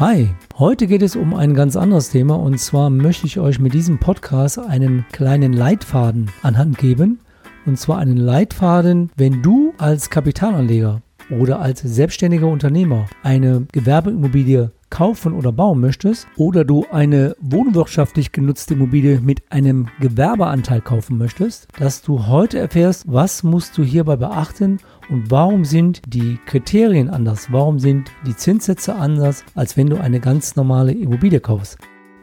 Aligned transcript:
Hi, 0.00 0.30
heute 0.56 0.86
geht 0.86 1.02
es 1.02 1.14
um 1.14 1.34
ein 1.34 1.52
ganz 1.52 1.76
anderes 1.76 2.08
Thema 2.08 2.36
und 2.36 2.58
zwar 2.58 2.88
möchte 2.88 3.26
ich 3.26 3.38
euch 3.38 3.58
mit 3.58 3.74
diesem 3.74 3.98
Podcast 3.98 4.58
einen 4.58 5.04
kleinen 5.12 5.52
Leitfaden 5.52 6.30
anhand 6.42 6.78
geben. 6.78 7.20
Und 7.66 7.78
zwar 7.78 7.98
einen 7.98 8.16
Leitfaden, 8.16 9.10
wenn 9.18 9.42
du 9.42 9.74
als 9.76 10.08
Kapitalanleger 10.08 11.02
oder 11.28 11.60
als 11.60 11.82
selbstständiger 11.82 12.46
Unternehmer 12.46 13.10
eine 13.22 13.66
Gewerbeimmobilie 13.72 14.70
kaufen 14.90 15.32
oder 15.32 15.52
bauen 15.52 15.80
möchtest 15.80 16.26
oder 16.36 16.64
du 16.64 16.84
eine 16.90 17.34
wohnwirtschaftlich 17.40 18.32
genutzte 18.32 18.74
Immobilie 18.74 19.20
mit 19.20 19.50
einem 19.50 19.88
Gewerbeanteil 20.00 20.80
kaufen 20.80 21.16
möchtest, 21.16 21.68
dass 21.78 22.02
du 22.02 22.26
heute 22.26 22.58
erfährst, 22.58 23.04
was 23.06 23.42
musst 23.42 23.78
du 23.78 23.82
hierbei 23.82 24.16
beachten 24.16 24.78
und 25.08 25.30
warum 25.30 25.64
sind 25.64 26.02
die 26.06 26.38
Kriterien 26.46 27.08
anders, 27.08 27.50
warum 27.50 27.78
sind 27.78 28.10
die 28.26 28.36
Zinssätze 28.36 28.94
anders, 28.94 29.44
als 29.54 29.76
wenn 29.76 29.88
du 29.88 30.00
eine 30.00 30.20
ganz 30.20 30.56
normale 30.56 30.92
Immobilie 30.92 31.40
kaufst. 31.40 31.78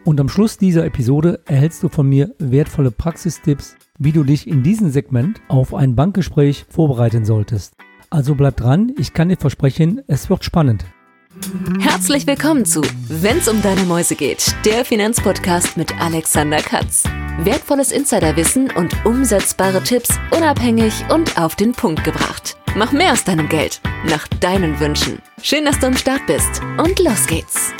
Und 0.05 0.21
am 0.21 0.29
Schluss 0.29 0.57
dieser 0.57 0.85
Episode 0.85 1.41
erhältst 1.47 1.83
du 1.83 1.89
von 1.89 2.07
mir 2.07 2.33
wertvolle 2.39 2.91
Praxistipps, 2.91 3.75
wie 3.99 4.13
du 4.13 4.23
dich 4.23 4.47
in 4.47 4.63
diesem 4.63 4.89
Segment 4.89 5.41
auf 5.49 5.73
ein 5.73 5.95
Bankgespräch 5.95 6.65
vorbereiten 6.69 7.25
solltest. 7.25 7.75
Also 8.09 8.35
bleib 8.35 8.55
dran, 8.55 8.93
ich 8.97 9.13
kann 9.13 9.27
dir 9.27 9.37
versprechen, 9.37 10.01
es 10.07 10.29
wird 10.29 10.45
spannend. 10.45 10.85
Herzlich 11.79 12.27
willkommen 12.27 12.65
zu 12.65 12.81
Wenn's 13.07 13.47
um 13.47 13.61
deine 13.61 13.83
Mäuse 13.83 14.15
geht, 14.15 14.55
der 14.65 14.83
Finanzpodcast 14.85 15.77
mit 15.77 15.99
Alexander 15.99 16.57
Katz. 16.57 17.03
Wertvolles 17.39 17.91
Insiderwissen 17.91 18.71
und 18.71 19.05
umsetzbare 19.05 19.83
Tipps 19.83 20.19
unabhängig 20.35 20.93
und 21.09 21.39
auf 21.39 21.55
den 21.55 21.73
Punkt 21.73 22.03
gebracht. 22.03 22.57
Mach 22.75 22.91
mehr 22.91 23.11
aus 23.11 23.23
deinem 23.23 23.49
Geld, 23.49 23.81
nach 24.09 24.27
deinen 24.27 24.79
Wünschen. 24.79 25.19
Schön, 25.41 25.65
dass 25.65 25.79
du 25.79 25.87
am 25.87 25.95
Start 25.95 26.25
bist 26.27 26.61
und 26.77 26.99
los 26.99 27.27
geht's. 27.27 27.73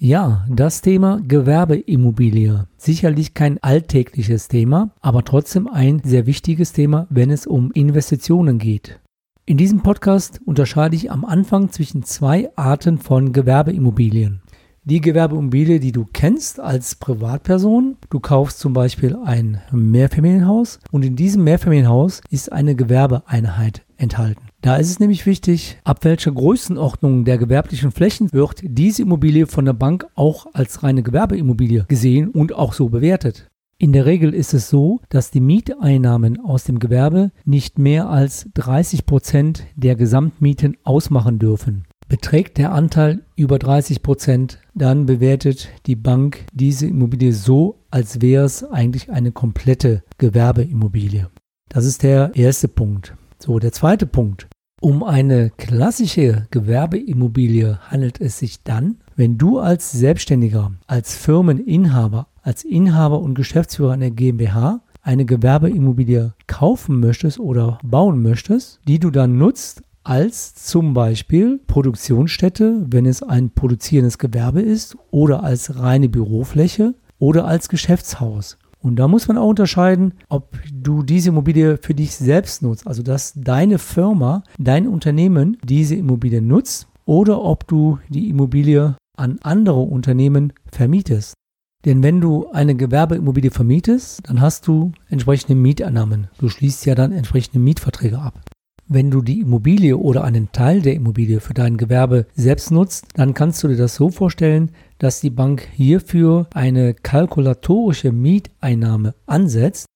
Ja, 0.00 0.46
das 0.48 0.80
Thema 0.80 1.20
Gewerbeimmobilie. 1.26 2.66
Sicherlich 2.76 3.34
kein 3.34 3.62
alltägliches 3.62 4.48
Thema, 4.48 4.90
aber 5.00 5.24
trotzdem 5.24 5.66
ein 5.66 6.00
sehr 6.04 6.26
wichtiges 6.26 6.72
Thema, 6.72 7.06
wenn 7.10 7.30
es 7.30 7.46
um 7.46 7.72
Investitionen 7.72 8.58
geht. 8.58 9.00
In 9.48 9.56
diesem 9.56 9.80
Podcast 9.80 10.42
unterscheide 10.44 10.94
ich 10.94 11.10
am 11.10 11.24
Anfang 11.24 11.72
zwischen 11.72 12.02
zwei 12.02 12.50
Arten 12.54 12.98
von 12.98 13.32
Gewerbeimmobilien. 13.32 14.42
Die 14.84 15.00
Gewerbeimmobilie, 15.00 15.80
die 15.80 15.90
du 15.90 16.04
kennst 16.04 16.60
als 16.60 16.96
Privatperson. 16.96 17.96
Du 18.10 18.20
kaufst 18.20 18.58
zum 18.58 18.74
Beispiel 18.74 19.16
ein 19.24 19.62
Mehrfamilienhaus 19.72 20.80
und 20.90 21.02
in 21.02 21.16
diesem 21.16 21.44
Mehrfamilienhaus 21.44 22.20
ist 22.28 22.52
eine 22.52 22.74
Gewerbeeinheit 22.74 23.86
enthalten. 23.96 24.42
Da 24.60 24.76
ist 24.76 24.90
es 24.90 25.00
nämlich 25.00 25.24
wichtig, 25.24 25.78
ab 25.82 26.04
welcher 26.04 26.32
Größenordnung 26.32 27.24
der 27.24 27.38
gewerblichen 27.38 27.90
Flächen 27.90 28.30
wird 28.34 28.60
diese 28.62 29.00
Immobilie 29.00 29.46
von 29.46 29.64
der 29.64 29.72
Bank 29.72 30.06
auch 30.14 30.46
als 30.52 30.82
reine 30.82 31.02
Gewerbeimmobilie 31.02 31.86
gesehen 31.88 32.28
und 32.28 32.52
auch 32.52 32.74
so 32.74 32.90
bewertet. 32.90 33.48
In 33.80 33.92
der 33.92 34.06
Regel 34.06 34.34
ist 34.34 34.54
es 34.54 34.68
so, 34.68 35.00
dass 35.08 35.30
die 35.30 35.40
Mieteinnahmen 35.40 36.40
aus 36.40 36.64
dem 36.64 36.80
Gewerbe 36.80 37.30
nicht 37.44 37.78
mehr 37.78 38.10
als 38.10 38.48
30 38.54 39.06
Prozent 39.06 39.66
der 39.76 39.94
Gesamtmieten 39.94 40.76
ausmachen 40.82 41.38
dürfen. 41.38 41.84
Beträgt 42.08 42.58
der 42.58 42.72
Anteil 42.72 43.22
über 43.36 43.56
30 43.56 44.02
Prozent, 44.02 44.58
dann 44.74 45.06
bewertet 45.06 45.68
die 45.86 45.94
Bank 45.94 46.44
diese 46.52 46.88
Immobilie 46.88 47.32
so, 47.32 47.78
als 47.92 48.20
wäre 48.20 48.44
es 48.44 48.64
eigentlich 48.64 49.12
eine 49.12 49.30
komplette 49.30 50.02
Gewerbeimmobilie. 50.16 51.30
Das 51.68 51.84
ist 51.84 52.02
der 52.02 52.34
erste 52.34 52.66
Punkt. 52.66 53.14
So, 53.38 53.60
der 53.60 53.70
zweite 53.70 54.06
Punkt. 54.06 54.48
Um 54.80 55.04
eine 55.04 55.50
klassische 55.50 56.48
Gewerbeimmobilie 56.50 57.78
handelt 57.90 58.20
es 58.20 58.40
sich 58.40 58.64
dann, 58.64 58.96
wenn 59.14 59.38
du 59.38 59.60
als 59.60 59.92
Selbstständiger, 59.92 60.72
als 60.88 61.14
Firmeninhaber 61.14 62.26
als 62.48 62.64
Inhaber 62.64 63.20
und 63.20 63.34
Geschäftsführer 63.34 63.92
einer 63.92 64.10
GmbH 64.10 64.80
eine 65.02 65.26
Gewerbeimmobilie 65.26 66.32
kaufen 66.46 66.98
möchtest 66.98 67.38
oder 67.38 67.78
bauen 67.84 68.22
möchtest, 68.22 68.80
die 68.88 68.98
du 68.98 69.10
dann 69.10 69.36
nutzt 69.36 69.82
als 70.02 70.54
zum 70.54 70.94
Beispiel 70.94 71.60
Produktionsstätte, 71.66 72.86
wenn 72.88 73.04
es 73.04 73.22
ein 73.22 73.50
produzierendes 73.50 74.16
Gewerbe 74.16 74.62
ist, 74.62 74.96
oder 75.10 75.44
als 75.44 75.78
reine 75.78 76.08
Bürofläche 76.08 76.94
oder 77.18 77.46
als 77.46 77.68
Geschäftshaus. 77.68 78.56
Und 78.80 78.96
da 78.96 79.08
muss 79.08 79.28
man 79.28 79.36
auch 79.36 79.48
unterscheiden, 79.48 80.14
ob 80.30 80.56
du 80.72 81.02
diese 81.02 81.28
Immobilie 81.28 81.76
für 81.76 81.92
dich 81.92 82.16
selbst 82.16 82.62
nutzt, 82.62 82.86
also 82.86 83.02
dass 83.02 83.34
deine 83.36 83.78
Firma, 83.78 84.42
dein 84.58 84.88
Unternehmen 84.88 85.58
diese 85.64 85.96
Immobilie 85.96 86.40
nutzt, 86.40 86.88
oder 87.04 87.42
ob 87.42 87.68
du 87.68 87.98
die 88.08 88.30
Immobilie 88.30 88.96
an 89.18 89.38
andere 89.42 89.80
Unternehmen 89.80 90.54
vermietest. 90.72 91.34
Denn 91.84 92.02
wenn 92.02 92.20
du 92.20 92.48
eine 92.50 92.74
Gewerbeimmobilie 92.74 93.50
vermietest, 93.50 94.28
dann 94.28 94.40
hast 94.40 94.66
du 94.66 94.92
entsprechende 95.08 95.54
Mietannahmen. 95.54 96.28
Du 96.38 96.48
schließt 96.48 96.84
ja 96.86 96.94
dann 96.94 97.12
entsprechende 97.12 97.60
Mietverträge 97.60 98.18
ab. 98.18 98.40
Wenn 98.90 99.10
du 99.10 99.22
die 99.22 99.40
Immobilie 99.40 99.96
oder 99.96 100.24
einen 100.24 100.50
Teil 100.50 100.80
der 100.80 100.94
Immobilie 100.94 101.40
für 101.40 101.54
dein 101.54 101.76
Gewerbe 101.76 102.26
selbst 102.34 102.70
nutzt, 102.70 103.06
dann 103.14 103.34
kannst 103.34 103.62
du 103.62 103.68
dir 103.68 103.76
das 103.76 103.94
so 103.94 104.10
vorstellen, 104.10 104.70
dass 104.98 105.20
die 105.20 105.30
Bank 105.30 105.68
hierfür 105.72 106.48
eine 106.54 106.94
kalkulatorische 106.94 108.12
Mieteinnahme 108.12 109.14
ansetzt. 109.26 109.86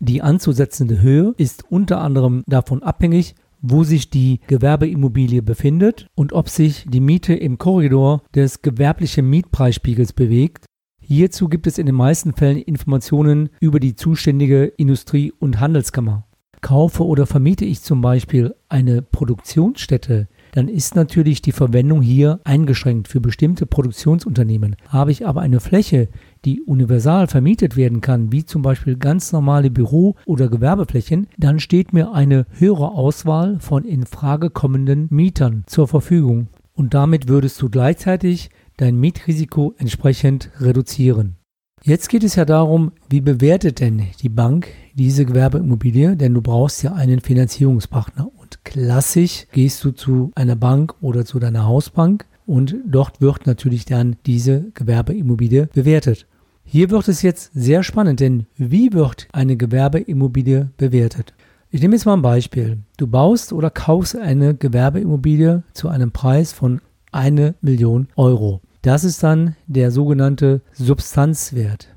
Die 0.00 0.22
anzusetzende 0.22 1.02
Höhe 1.02 1.34
ist 1.36 1.64
unter 1.70 2.00
anderem 2.00 2.42
davon 2.46 2.82
abhängig, 2.82 3.34
wo 3.60 3.84
sich 3.84 4.10
die 4.10 4.40
Gewerbeimmobilie 4.46 5.42
befindet 5.42 6.06
und 6.14 6.32
ob 6.32 6.48
sich 6.48 6.86
die 6.88 7.00
Miete 7.00 7.34
im 7.34 7.58
Korridor 7.58 8.22
des 8.34 8.62
gewerblichen 8.62 9.28
Mietpreisspiegels 9.28 10.14
bewegt 10.14 10.64
Hierzu 11.10 11.48
gibt 11.48 11.66
es 11.66 11.78
in 11.78 11.86
den 11.86 11.94
meisten 11.94 12.34
Fällen 12.34 12.58
Informationen 12.58 13.48
über 13.60 13.80
die 13.80 13.96
zuständige 13.96 14.64
Industrie- 14.64 15.32
und 15.32 15.58
Handelskammer. 15.58 16.26
Kaufe 16.60 17.02
oder 17.02 17.24
vermiete 17.24 17.64
ich 17.64 17.80
zum 17.80 18.02
Beispiel 18.02 18.54
eine 18.68 19.00
Produktionsstätte, 19.00 20.28
dann 20.52 20.68
ist 20.68 20.96
natürlich 20.96 21.40
die 21.40 21.52
Verwendung 21.52 22.02
hier 22.02 22.40
eingeschränkt 22.44 23.08
für 23.08 23.22
bestimmte 23.22 23.64
Produktionsunternehmen. 23.64 24.76
Habe 24.88 25.10
ich 25.10 25.26
aber 25.26 25.40
eine 25.40 25.60
Fläche, 25.60 26.08
die 26.44 26.60
universal 26.60 27.26
vermietet 27.26 27.74
werden 27.74 28.02
kann, 28.02 28.30
wie 28.30 28.44
zum 28.44 28.60
Beispiel 28.60 28.96
ganz 28.96 29.32
normale 29.32 29.70
Büro- 29.70 30.16
oder 30.26 30.48
Gewerbeflächen, 30.48 31.28
dann 31.38 31.58
steht 31.58 31.94
mir 31.94 32.12
eine 32.12 32.44
höhere 32.50 32.90
Auswahl 32.90 33.60
von 33.60 33.86
in 33.86 34.04
Frage 34.04 34.50
kommenden 34.50 35.06
Mietern 35.08 35.64
zur 35.66 35.88
Verfügung. 35.88 36.48
Und 36.74 36.92
damit 36.92 37.28
würdest 37.28 37.62
du 37.62 37.70
gleichzeitig 37.70 38.50
dein 38.78 38.96
Mietrisiko 38.98 39.74
entsprechend 39.76 40.50
reduzieren. 40.60 41.36
Jetzt 41.82 42.08
geht 42.08 42.24
es 42.24 42.34
ja 42.34 42.44
darum, 42.44 42.92
wie 43.08 43.20
bewertet 43.20 43.80
denn 43.80 44.06
die 44.20 44.28
Bank 44.28 44.68
diese 44.94 45.24
Gewerbeimmobilie, 45.24 46.16
denn 46.16 46.34
du 46.34 46.42
brauchst 46.42 46.82
ja 46.82 46.94
einen 46.94 47.20
Finanzierungspartner. 47.20 48.30
Und 48.36 48.64
klassisch 48.64 49.46
gehst 49.52 49.84
du 49.84 49.92
zu 49.92 50.32
einer 50.34 50.56
Bank 50.56 50.94
oder 51.00 51.24
zu 51.24 51.38
deiner 51.38 51.66
Hausbank 51.66 52.26
und 52.46 52.76
dort 52.84 53.20
wird 53.20 53.46
natürlich 53.46 53.84
dann 53.84 54.16
diese 54.26 54.70
Gewerbeimmobilie 54.74 55.68
bewertet. 55.72 56.26
Hier 56.64 56.90
wird 56.90 57.08
es 57.08 57.22
jetzt 57.22 57.52
sehr 57.54 57.82
spannend, 57.82 58.20
denn 58.20 58.46
wie 58.56 58.92
wird 58.92 59.28
eine 59.32 59.56
Gewerbeimmobilie 59.56 60.70
bewertet? 60.76 61.34
Ich 61.70 61.80
nehme 61.80 61.94
jetzt 61.94 62.06
mal 62.06 62.14
ein 62.14 62.22
Beispiel. 62.22 62.78
Du 62.96 63.06
baust 63.06 63.52
oder 63.52 63.70
kaufst 63.70 64.16
eine 64.16 64.54
Gewerbeimmobilie 64.54 65.62
zu 65.74 65.88
einem 65.88 66.10
Preis 66.10 66.52
von 66.52 66.80
eine 67.12 67.54
Million 67.60 68.08
Euro. 68.16 68.60
Das 68.82 69.04
ist 69.04 69.22
dann 69.22 69.56
der 69.66 69.90
sogenannte 69.90 70.62
Substanzwert. 70.72 71.88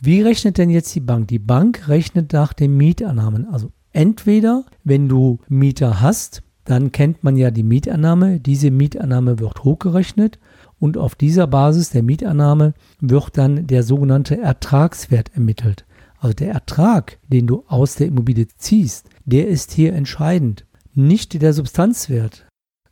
Wie 0.00 0.22
rechnet 0.22 0.58
denn 0.58 0.70
jetzt 0.70 0.94
die 0.94 1.00
Bank? 1.00 1.28
Die 1.28 1.38
Bank 1.38 1.88
rechnet 1.88 2.32
nach 2.32 2.52
den 2.52 2.76
Mietannahmen. 2.76 3.46
Also 3.52 3.70
entweder, 3.92 4.64
wenn 4.84 5.08
du 5.08 5.38
Mieter 5.48 6.00
hast, 6.00 6.42
dann 6.64 6.92
kennt 6.92 7.24
man 7.24 7.36
ja 7.36 7.50
die 7.50 7.62
Mietannahme. 7.62 8.38
Diese 8.38 8.70
Mietannahme 8.70 9.38
wird 9.38 9.64
hochgerechnet 9.64 10.38
und 10.78 10.96
auf 10.96 11.14
dieser 11.14 11.46
Basis 11.46 11.90
der 11.90 12.02
Mietannahme 12.02 12.74
wird 13.00 13.36
dann 13.36 13.66
der 13.66 13.82
sogenannte 13.82 14.38
Ertragswert 14.38 15.34
ermittelt. 15.34 15.84
Also 16.18 16.34
der 16.34 16.52
Ertrag, 16.52 17.18
den 17.28 17.46
du 17.46 17.64
aus 17.66 17.96
der 17.96 18.06
Immobilie 18.06 18.46
ziehst, 18.56 19.08
der 19.24 19.48
ist 19.48 19.72
hier 19.72 19.94
entscheidend, 19.94 20.64
nicht 20.94 21.40
der 21.40 21.52
Substanzwert. 21.52 22.46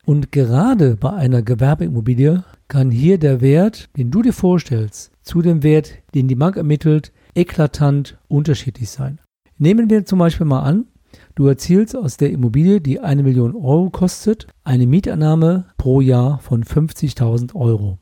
Und 0.09 0.33
gerade 0.33 0.97
bei 0.97 1.13
einer 1.13 1.43
Gewerbeimmobilie 1.43 2.43
kann 2.67 2.91
hier 2.91 3.19
der 3.19 3.43
Wert, 3.43 3.91
den 3.99 4.11
du 4.11 4.23
dir 4.23 4.33
vorstellst, 4.33 5.13
zu 5.21 5.43
dem 5.43 5.63
Wert, 5.63 5.97
den 6.15 6.29
die 6.29 6.35
Bank 6.35 6.57
ermittelt, 6.57 7.13
eklatant 7.35 8.17
unterschiedlich 8.27 8.89
sein. 8.89 9.21
Nehmen 9.59 9.91
wir 9.91 10.07
zum 10.07 10.19
Beispiel 10.19 10.47
mal 10.47 10.63
an, 10.63 10.87
du 11.35 11.47
erzielst 11.47 11.95
aus 11.95 12.17
der 12.17 12.31
Immobilie, 12.31 12.81
die 12.81 13.01
eine 13.01 13.23
Million 13.23 13.55
Euro 13.55 13.91
kostet, 13.91 14.47
eine 14.65 14.87
Mietannahme 14.87 15.67
pro 15.77 16.01
Jahr 16.01 16.39
von 16.39 16.65
50.000 16.65 17.55
Euro. 17.55 17.99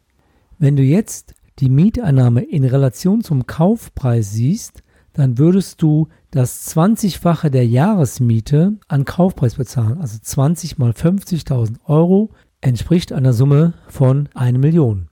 Wenn 0.61 0.77
du 0.77 0.85
jetzt 0.85 1.35
die 1.59 1.69
Mietannahme 1.69 2.45
in 2.45 2.65
Relation 2.65 3.25
zum 3.25 3.49
Kaufpreis 3.49 4.31
siehst, 4.31 4.85
dann 5.17 5.39
würdest 5.39 5.81
du 5.81 6.09
das 6.31 6.77
20-fache 6.77 7.49
der 7.49 7.67
Jahresmiete 7.67 8.75
an 8.87 9.07
Kaufpreis 9.07 9.55
bezahlen, 9.55 9.97
also 9.99 10.19
20 10.21 10.77
mal 10.77 10.91
50.000 10.91 11.77
Euro 11.87 12.33
entspricht 12.61 13.15
einer 13.15 13.33
Summe 13.33 13.73
von 13.89 14.29
1 14.35 14.59
Million. 14.59 15.09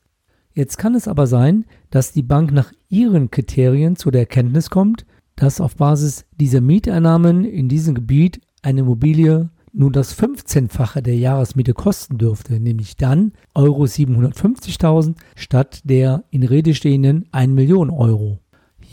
Jetzt 0.53 0.77
kann 0.77 0.95
es 0.95 1.09
aber 1.09 1.27
sein, 1.27 1.65
dass 1.89 2.13
die 2.13 2.23
Bank 2.23 2.53
nach 2.53 2.71
ihren 2.91 3.31
Kriterien 3.31 3.97
zu 3.97 4.11
der 4.11 4.21
Erkenntnis 4.23 4.69
kommt, 4.69 5.07
dass 5.37 5.63
auf 5.63 5.77
Basis 5.77 6.27
dieser 6.39 6.61
Mieteinnahmen 6.61 7.47
in 7.47 7.71
diesem 7.71 7.95
Gebiet 7.95 8.43
eine 8.61 8.81
Immobilie 8.81 9.49
nur 9.73 9.91
das 9.91 10.15
15-fache 10.17 11.01
der 11.01 11.17
Jahresmiete 11.17 11.73
kosten 11.73 12.19
dürfte, 12.19 12.61
nämlich 12.61 12.97
dann 12.97 13.33
Euro 13.55 13.85
750.000 13.85 15.15
statt 15.35 15.81
der 15.85 16.25
in 16.31 16.43
Rede 16.43 16.75
stehenden 16.75 17.27
1 17.33 17.55
Million 17.55 17.89
Euro. 17.89 18.44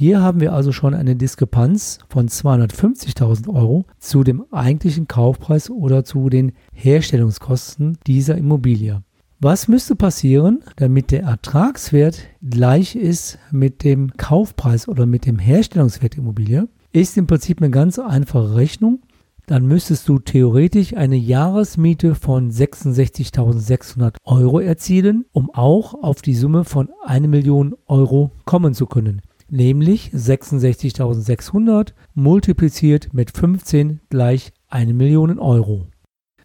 Hier 0.01 0.19
haben 0.19 0.39
wir 0.42 0.53
also 0.53 0.71
schon 0.71 0.95
eine 0.95 1.15
Diskrepanz 1.15 2.00
von 2.09 2.27
250.000 2.27 3.53
Euro 3.53 3.86
zu 4.00 4.24
dem 4.24 4.44
eigentlichen 4.50 5.07
Kaufpreis 5.07 5.69
oder 5.69 6.03
zu 6.03 6.30
den 6.30 6.53
Herstellungskosten 6.74 8.00
dieser 8.07 8.36
Immobilie. 8.36 9.03
Was 9.42 9.68
müsste 9.68 9.95
passieren, 9.95 10.63
damit 10.77 11.12
der 11.12 11.21
Ertragswert 11.21 12.24
gleich 12.42 12.95
ist 12.95 13.38
mit 13.51 13.83
dem 13.83 14.13
Kaufpreis 14.18 14.88
oder 14.88 15.06
mit 15.06 15.27
dem 15.27 15.38
Herstellungswert 15.38 16.13
der 16.13 16.24
Immobilie? 16.24 16.68
Ist 16.92 17.15
im 17.19 17.27
Prinzip 17.27 17.62
eine 17.62 17.69
ganz 17.69 18.00
einfache 18.00 18.56
Rechnung. 18.56 19.03
Dann 19.45 19.68
müsstest 19.68 20.09
du 20.09 20.18
theoretisch 20.18 20.95
eine 20.95 21.15
Jahresmiete 21.15 22.15
von 22.15 22.50
66.600 22.50 24.15
Euro 24.24 24.59
erzielen, 24.62 25.25
um 25.31 25.51
auch 25.53 25.94
auf 25.94 26.24
die 26.24 26.33
Summe 26.33 26.63
von 26.63 26.89
1 27.06 27.27
Million 27.27 27.75
Euro 27.86 28.31
kommen 28.45 28.74
zu 28.74 28.88
können 28.88 29.21
nämlich 29.51 30.12
66.600 30.15 31.94
multipliziert 32.15 33.13
mit 33.13 33.31
15 33.31 34.00
gleich 34.09 34.51
1 34.69 34.94
Million 34.94 35.38
Euro. 35.38 35.88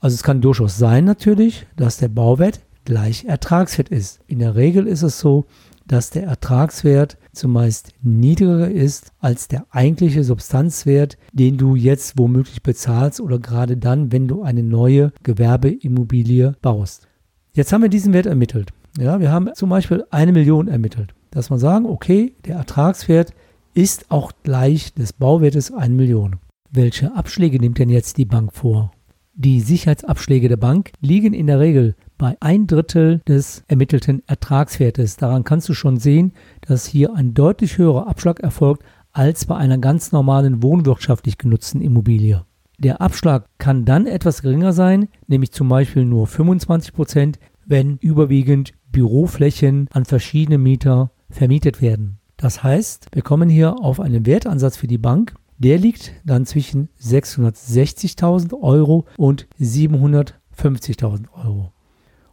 Also 0.01 0.15
es 0.15 0.23
kann 0.23 0.41
durchaus 0.41 0.77
sein 0.77 1.05
natürlich, 1.05 1.67
dass 1.77 1.97
der 1.97 2.09
Bauwert 2.09 2.61
gleich 2.85 3.25
Ertragswert 3.25 3.89
ist. 3.89 4.21
In 4.27 4.41
der 4.41 4.55
Regel 4.55 4.87
ist 4.87 5.03
es 5.03 5.19
so, 5.19 5.47
dass 5.87 6.11
der 6.11 6.25
Ertragswert 6.25 7.17
zumeist 7.33 7.93
niedriger 8.03 8.71
ist 8.71 9.13
als 9.21 9.49
der 9.49 9.67
eigentliche 9.71 10.25
Substanzwert, 10.25 11.17
den 11.33 11.59
du 11.59 11.77
jetzt 11.77 12.19
womöglich 12.19 12.63
bezahlst 12.63 13.21
oder 13.21 13.39
gerade 13.39 13.77
dann, 13.77 14.11
wenn 14.11 14.27
du 14.27 14.43
eine 14.43 14.63
neue 14.63 15.13
Gewerbeimmobilie 15.23 16.55
baust. 16.61 17.07
Jetzt 17.53 17.73
haben 17.73 17.83
wir 17.83 17.89
diesen 17.89 18.13
Wert 18.13 18.27
ermittelt. 18.27 18.73
Ja, 18.99 19.21
wir 19.21 19.31
haben 19.31 19.51
zum 19.55 19.71
Beispiel 19.71 20.05
eine 20.11 20.33
Million 20.33 20.69
ermittelt 20.69 21.15
dass 21.37 21.51
man 21.51 21.59
sagen, 21.59 21.85
okay, 21.85 22.35
der 22.47 22.57
Ertragswert 22.57 23.35
ist 23.75 24.11
auch 24.11 24.33
gleich 24.43 24.95
des 24.95 25.13
Bauwertes 25.13 25.71
1 25.71 25.95
Million. 25.95 26.37
Welche 26.71 27.15
Abschläge 27.15 27.61
nimmt 27.61 27.79
denn 27.79 27.91
jetzt 27.91 28.17
die 28.17 28.25
Bank 28.25 28.55
vor? 28.55 28.91
Die 29.35 29.61
Sicherheitsabschläge 29.61 30.49
der 30.49 30.57
Bank 30.57 30.93
liegen 31.03 31.35
in 31.35 31.47
der 31.47 31.61
Regel 31.61 31.95
bei 32.17 32.39
ein 32.41 32.67
Drittel 32.67 33.21
des 33.29 33.65
ermittelten 33.69 34.23
Ertragswertes. 34.27 35.19
Daran 35.19 35.45
kannst 35.45 35.69
du 35.69 35.75
schon 35.75 35.99
sehen, 35.99 36.33
dass 36.63 36.87
hier 36.87 37.15
ein 37.15 37.35
deutlich 37.35 37.77
höherer 37.77 38.09
Abschlag 38.09 38.41
erfolgt 38.41 38.83
als 39.13 39.45
bei 39.45 39.57
einer 39.57 39.77
ganz 39.77 40.13
normalen 40.13 40.63
wohnwirtschaftlich 40.63 41.37
genutzten 41.37 41.83
Immobilie. 41.83 42.47
Der 42.79 43.03
Abschlag 43.03 43.45
kann 43.59 43.85
dann 43.85 44.07
etwas 44.07 44.41
geringer 44.41 44.73
sein, 44.73 45.09
nämlich 45.27 45.53
zum 45.53 45.69
Beispiel 45.69 46.07
nur 46.07 46.27
25 46.27 46.95
Prozent, 46.95 47.39
wenn 47.67 47.99
überwiegend 47.99 48.73
Büroflächen 48.91 49.89
an 49.93 50.07
verschiedene 50.07 50.57
Mieter 50.57 51.11
vermietet 51.31 51.81
werden. 51.83 52.19
Das 52.37 52.63
heißt, 52.63 53.09
wir 53.13 53.23
kommen 53.23 53.49
hier 53.49 53.81
auf 53.81 54.01
einen 54.01 54.27
Wertansatz 54.27 54.77
für 54.77 54.87
die 54.87 54.99
Bank. 54.99 55.35
Der 55.59 55.79
liegt 55.79 56.13
dann 56.25 56.45
zwischen 56.45 56.89
660.000 57.03 58.61
Euro 58.61 59.07
und 59.17 59.47
750.000 59.61 61.27
Euro. 61.33 61.73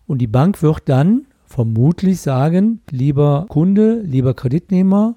Und 0.06 0.19
die 0.19 0.28
Bank 0.28 0.62
wird 0.62 0.90
dann 0.90 1.25
vermutlich 1.45 2.19
sagen, 2.19 2.81
lieber 2.90 3.45
Kunde, 3.48 4.01
lieber 4.01 4.34
Kreditnehmer, 4.34 5.16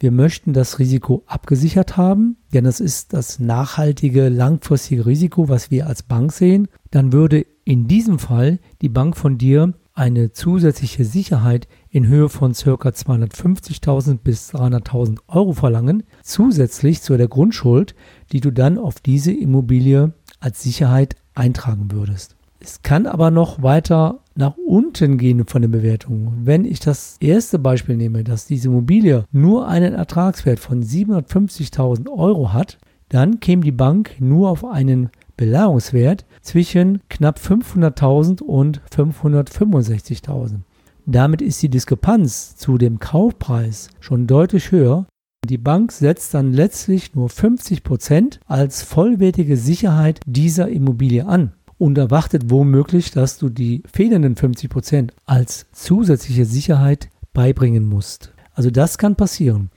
wir 0.00 0.10
möchten 0.10 0.52
das 0.52 0.78
Risiko 0.80 1.22
abgesichert 1.26 1.96
haben, 1.96 2.36
denn 2.52 2.64
das 2.64 2.80
ist 2.80 3.12
das 3.12 3.38
nachhaltige, 3.38 4.28
langfristige 4.28 5.06
Risiko, 5.06 5.48
was 5.48 5.70
wir 5.70 5.86
als 5.86 6.02
Bank 6.02 6.32
sehen. 6.32 6.68
Dann 6.90 7.12
würde 7.12 7.46
in 7.64 7.86
diesem 7.86 8.18
Fall 8.18 8.58
die 8.82 8.88
Bank 8.88 9.16
von 9.16 9.38
dir 9.38 9.72
eine 9.94 10.32
zusätzliche 10.32 11.04
Sicherheit 11.04 11.68
in 11.94 12.08
Höhe 12.08 12.28
von 12.28 12.54
ca. 12.54 12.88
250.000 12.88 14.18
bis 14.18 14.52
300.000 14.52 15.18
Euro 15.28 15.52
verlangen, 15.52 16.02
zusätzlich 16.24 17.02
zu 17.02 17.16
der 17.16 17.28
Grundschuld, 17.28 17.94
die 18.32 18.40
du 18.40 18.50
dann 18.50 18.78
auf 18.78 18.98
diese 18.98 19.32
Immobilie 19.32 20.12
als 20.40 20.60
Sicherheit 20.60 21.14
eintragen 21.36 21.92
würdest. 21.92 22.34
Es 22.58 22.82
kann 22.82 23.06
aber 23.06 23.30
noch 23.30 23.62
weiter 23.62 24.18
nach 24.34 24.56
unten 24.56 25.18
gehen 25.18 25.46
von 25.46 25.62
der 25.62 25.68
Bewertung. 25.68 26.32
Wenn 26.42 26.64
ich 26.64 26.80
das 26.80 27.16
erste 27.20 27.60
Beispiel 27.60 27.96
nehme, 27.96 28.24
dass 28.24 28.46
diese 28.46 28.68
Immobilie 28.68 29.24
nur 29.30 29.68
einen 29.68 29.94
Ertragswert 29.94 30.58
von 30.58 30.82
750.000 30.82 32.10
Euro 32.10 32.52
hat, 32.52 32.78
dann 33.08 33.38
käme 33.38 33.62
die 33.62 33.70
Bank 33.70 34.16
nur 34.18 34.50
auf 34.50 34.64
einen 34.64 35.10
Beleihungswert 35.36 36.24
zwischen 36.42 37.02
knapp 37.08 37.38
500.000 37.38 38.42
und 38.42 38.80
565.000. 38.90 40.62
Damit 41.06 41.42
ist 41.42 41.62
die 41.62 41.68
Diskrepanz 41.68 42.56
zu 42.56 42.78
dem 42.78 42.98
Kaufpreis 42.98 43.88
schon 44.00 44.26
deutlich 44.26 44.70
höher. 44.72 45.06
Die 45.44 45.58
Bank 45.58 45.92
setzt 45.92 46.32
dann 46.32 46.52
letztlich 46.52 47.14
nur 47.14 47.28
50% 47.28 48.38
als 48.46 48.82
vollwertige 48.82 49.56
Sicherheit 49.56 50.20
dieser 50.26 50.68
Immobilie 50.68 51.26
an 51.26 51.52
und 51.76 51.98
erwartet 51.98 52.50
womöglich, 52.50 53.10
dass 53.10 53.36
du 53.38 53.50
die 53.50 53.82
fehlenden 53.92 54.36
50% 54.36 55.10
als 55.26 55.66
zusätzliche 55.72 56.46
Sicherheit 56.46 57.10
beibringen 57.34 57.84
musst. 57.84 58.32
Also 58.54 58.70
das 58.70 58.96
kann 58.96 59.16
passieren. 59.16 59.70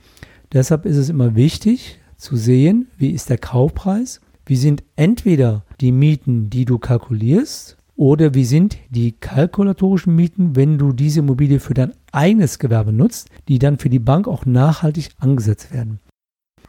Deshalb 0.52 0.86
ist 0.86 0.96
es 0.96 1.10
immer 1.10 1.34
wichtig 1.34 1.98
zu 2.16 2.36
sehen, 2.36 2.88
wie 2.96 3.10
ist 3.10 3.28
der 3.28 3.38
Kaufpreis 3.38 4.20
wie 4.48 4.56
sind 4.56 4.82
entweder 4.96 5.62
die 5.78 5.92
Mieten, 5.92 6.48
die 6.48 6.64
du 6.64 6.78
kalkulierst, 6.78 7.76
oder 7.98 8.32
wie 8.32 8.44
sind 8.44 8.78
die 8.90 9.12
kalkulatorischen 9.12 10.14
Mieten, 10.14 10.54
wenn 10.54 10.78
du 10.78 10.92
diese 10.92 11.18
Immobilie 11.18 11.58
für 11.58 11.74
dein 11.74 11.92
eigenes 12.12 12.60
Gewerbe 12.60 12.92
nutzt, 12.92 13.28
die 13.48 13.58
dann 13.58 13.78
für 13.78 13.90
die 13.90 13.98
Bank 13.98 14.28
auch 14.28 14.46
nachhaltig 14.46 15.10
angesetzt 15.18 15.72
werden. 15.72 15.98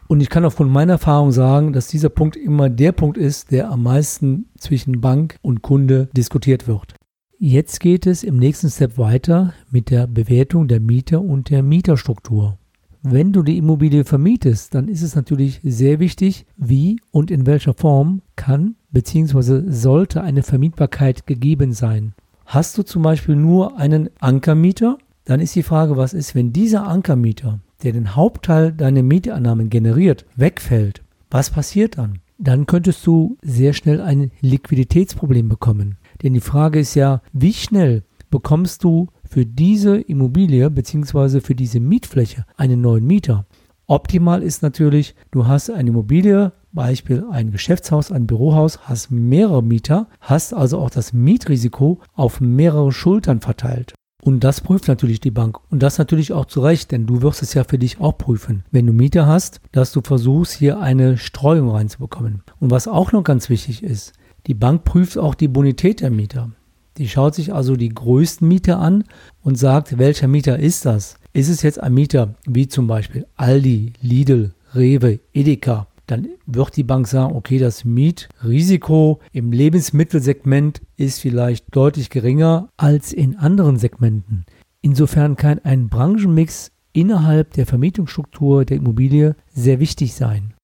Und 0.08 0.22
ich 0.22 0.30
kann 0.30 0.44
aufgrund 0.44 0.72
meiner 0.72 0.94
Erfahrung 0.94 1.32
sagen, 1.32 1.72
dass 1.72 1.88
dieser 1.88 2.10
Punkt 2.10 2.36
immer 2.36 2.68
der 2.68 2.94
Punkt 2.94 3.16
ist, 3.16 3.52
der 3.52 3.70
am 3.70 3.84
meisten 3.84 4.48
zwischen 4.58 5.02
Bank 5.02 5.38
und 5.44 5.62
Kunde 5.62 6.10
diskutiert 6.18 6.68
wird. 6.68 6.96
Jetzt 7.38 7.80
geht 7.80 8.08
es 8.08 8.24
im 8.24 8.38
nächsten 8.38 8.70
Step 8.70 8.98
weiter 8.98 9.54
mit 9.70 9.92
der 9.92 10.08
Bewertung 10.08 10.68
der 10.68 10.80
Mieter 10.80 11.22
und 11.22 11.52
der 11.52 11.62
Mieterstruktur. 11.62 12.58
Wenn 13.04 13.32
du 13.32 13.44
die 13.44 13.60
Immobilie 13.60 14.04
vermietest, 14.04 14.74
dann 14.74 14.88
ist 14.88 15.04
es 15.04 15.16
natürlich 15.16 15.62
sehr 15.64 16.00
wichtig, 16.00 16.48
wie 16.58 17.00
und 17.12 17.30
in 17.30 17.46
welcher 17.46 17.76
Form 17.76 18.24
kann 18.36 18.76
bzw. 18.92 19.70
sollte 19.70 20.22
eine 20.22 20.44
Vermietbarkeit 20.44 21.28
gegeben 21.28 21.74
sein. 21.74 22.14
Hast 22.46 22.78
du 22.78 22.84
zum 22.84 23.04
Beispiel 23.04 23.36
nur 23.36 23.78
einen 23.78 24.10
Ankermieter, 24.20 24.98
dann 25.26 25.40
ist 25.40 25.56
die 25.56 25.64
Frage, 25.64 25.98
was 25.98 26.14
ist, 26.14 26.34
wenn 26.34 26.52
dieser 26.54 26.88
Ankermieter, 26.88 27.60
der 27.84 27.94
den 27.94 28.16
Hauptteil 28.16 28.72
deiner 28.72 29.04
Mieteinnahmen 29.04 29.70
generiert, 29.70 30.26
wegfällt? 30.36 31.04
Was 31.30 31.52
passiert 31.52 31.98
dann? 31.98 32.20
Dann 32.40 32.66
könntest 32.66 33.06
du 33.06 33.38
sehr 33.44 33.74
schnell 33.74 34.02
ein 34.02 34.32
Liquiditätsproblem 34.42 35.50
bekommen. 35.50 35.98
Denn 36.24 36.34
die 36.34 36.40
Frage 36.40 36.80
ist 36.80 36.96
ja, 36.96 37.22
wie 37.34 37.54
schnell 37.54 38.04
bekommst 38.32 38.84
du 38.84 39.08
für 39.24 39.46
diese 39.46 39.98
Immobilie 39.98 40.70
bzw. 40.70 41.42
für 41.42 41.56
diese 41.56 41.80
Mietfläche 41.80 42.46
einen 42.58 42.82
neuen 42.82 43.06
Mieter. 43.06 43.46
Optimal 43.86 44.44
ist 44.44 44.62
natürlich, 44.62 45.16
du 45.32 45.48
hast 45.48 45.70
eine 45.70 45.90
Immobilie, 45.90 46.52
Beispiel 46.72 47.26
ein 47.32 47.52
Geschäftshaus, 47.52 48.12
ein 48.12 48.28
Bürohaus, 48.28 48.80
hast 48.84 49.12
mehrere 49.12 49.64
Mieter, 49.64 50.08
hast 50.22 50.54
also 50.54 50.80
auch 50.80 50.90
das 50.90 51.14
Mietrisiko 51.14 52.00
auf 52.14 52.42
mehrere 52.42 52.92
Schultern 52.92 53.42
verteilt. 53.42 53.94
Und 54.22 54.44
das 54.44 54.62
prüft 54.62 54.88
natürlich 54.88 55.22
die 55.22 55.32
Bank. 55.32 55.60
Und 55.70 55.82
das 55.82 55.98
natürlich 55.98 56.34
auch 56.34 56.46
zu 56.46 56.62
Recht, 56.62 56.92
denn 56.92 57.06
du 57.06 57.22
wirst 57.22 57.42
es 57.42 57.54
ja 57.54 57.64
für 57.64 57.78
dich 57.78 58.02
auch 58.02 58.18
prüfen. 58.18 58.64
Wenn 58.70 58.86
du 58.86 58.94
Mieter 58.94 59.26
hast, 59.26 59.62
dass 59.72 59.92
du 59.92 60.02
versuchst, 60.02 60.54
hier 60.54 60.80
eine 60.80 61.18
Streuung 61.18 61.70
reinzubekommen. 61.70 62.44
Und 62.60 62.72
was 62.72 62.88
auch 62.88 63.12
noch 63.14 63.24
ganz 63.24 63.50
wichtig 63.50 63.82
ist, 63.82 64.14
die 64.48 64.54
Bank 64.54 64.84
prüft 64.84 65.18
auch 65.18 65.36
die 65.36 65.48
Bonität 65.48 66.02
der 66.02 66.12
Mieter. 66.12 66.52
Die 66.98 67.08
schaut 67.08 67.34
sich 67.34 67.54
also 67.54 67.78
die 67.78 67.90
größten 67.90 68.46
Mieter 68.46 68.80
an 68.80 69.06
und 69.42 69.58
sagt, 69.58 69.98
welcher 69.98 70.28
Mieter 70.28 70.60
ist 70.60 70.86
das? 70.86 71.16
Ist 71.32 71.48
es 71.48 71.62
jetzt 71.62 71.82
ein 71.82 71.94
Mieter 71.94 72.36
wie 72.46 72.68
zum 72.68 72.88
Beispiel 72.88 73.26
Aldi, 73.38 73.94
Lidl, 74.02 74.54
Rewe, 74.76 75.20
Edeka? 75.34 75.88
Dann 76.10 76.28
wird 76.48 76.76
die 76.76 76.84
Bank 76.84 77.08
sagen, 77.08 77.36
okay, 77.36 77.60
das 77.60 77.86
Mietrisiko 77.86 79.20
im 79.32 79.52
Lebensmittelsegment 79.52 80.82
ist 80.98 81.22
vielleicht 81.22 81.68
deutlich 81.76 82.10
geringer 82.10 82.70
als 82.78 83.14
in 83.14 83.38
anderen 83.38 83.78
Segmenten. 83.78 84.46
Insofern 84.82 85.36
kann 85.36 85.60
ein 85.60 85.88
Branchenmix 85.88 86.72
innerhalb 86.94 87.54
der 87.54 87.68
Vermietungsstruktur 87.68 88.66
der 88.66 88.78
Immobilie 88.78 89.36
sehr 89.54 89.80
wichtig 89.80 90.16
sein. 90.16 90.56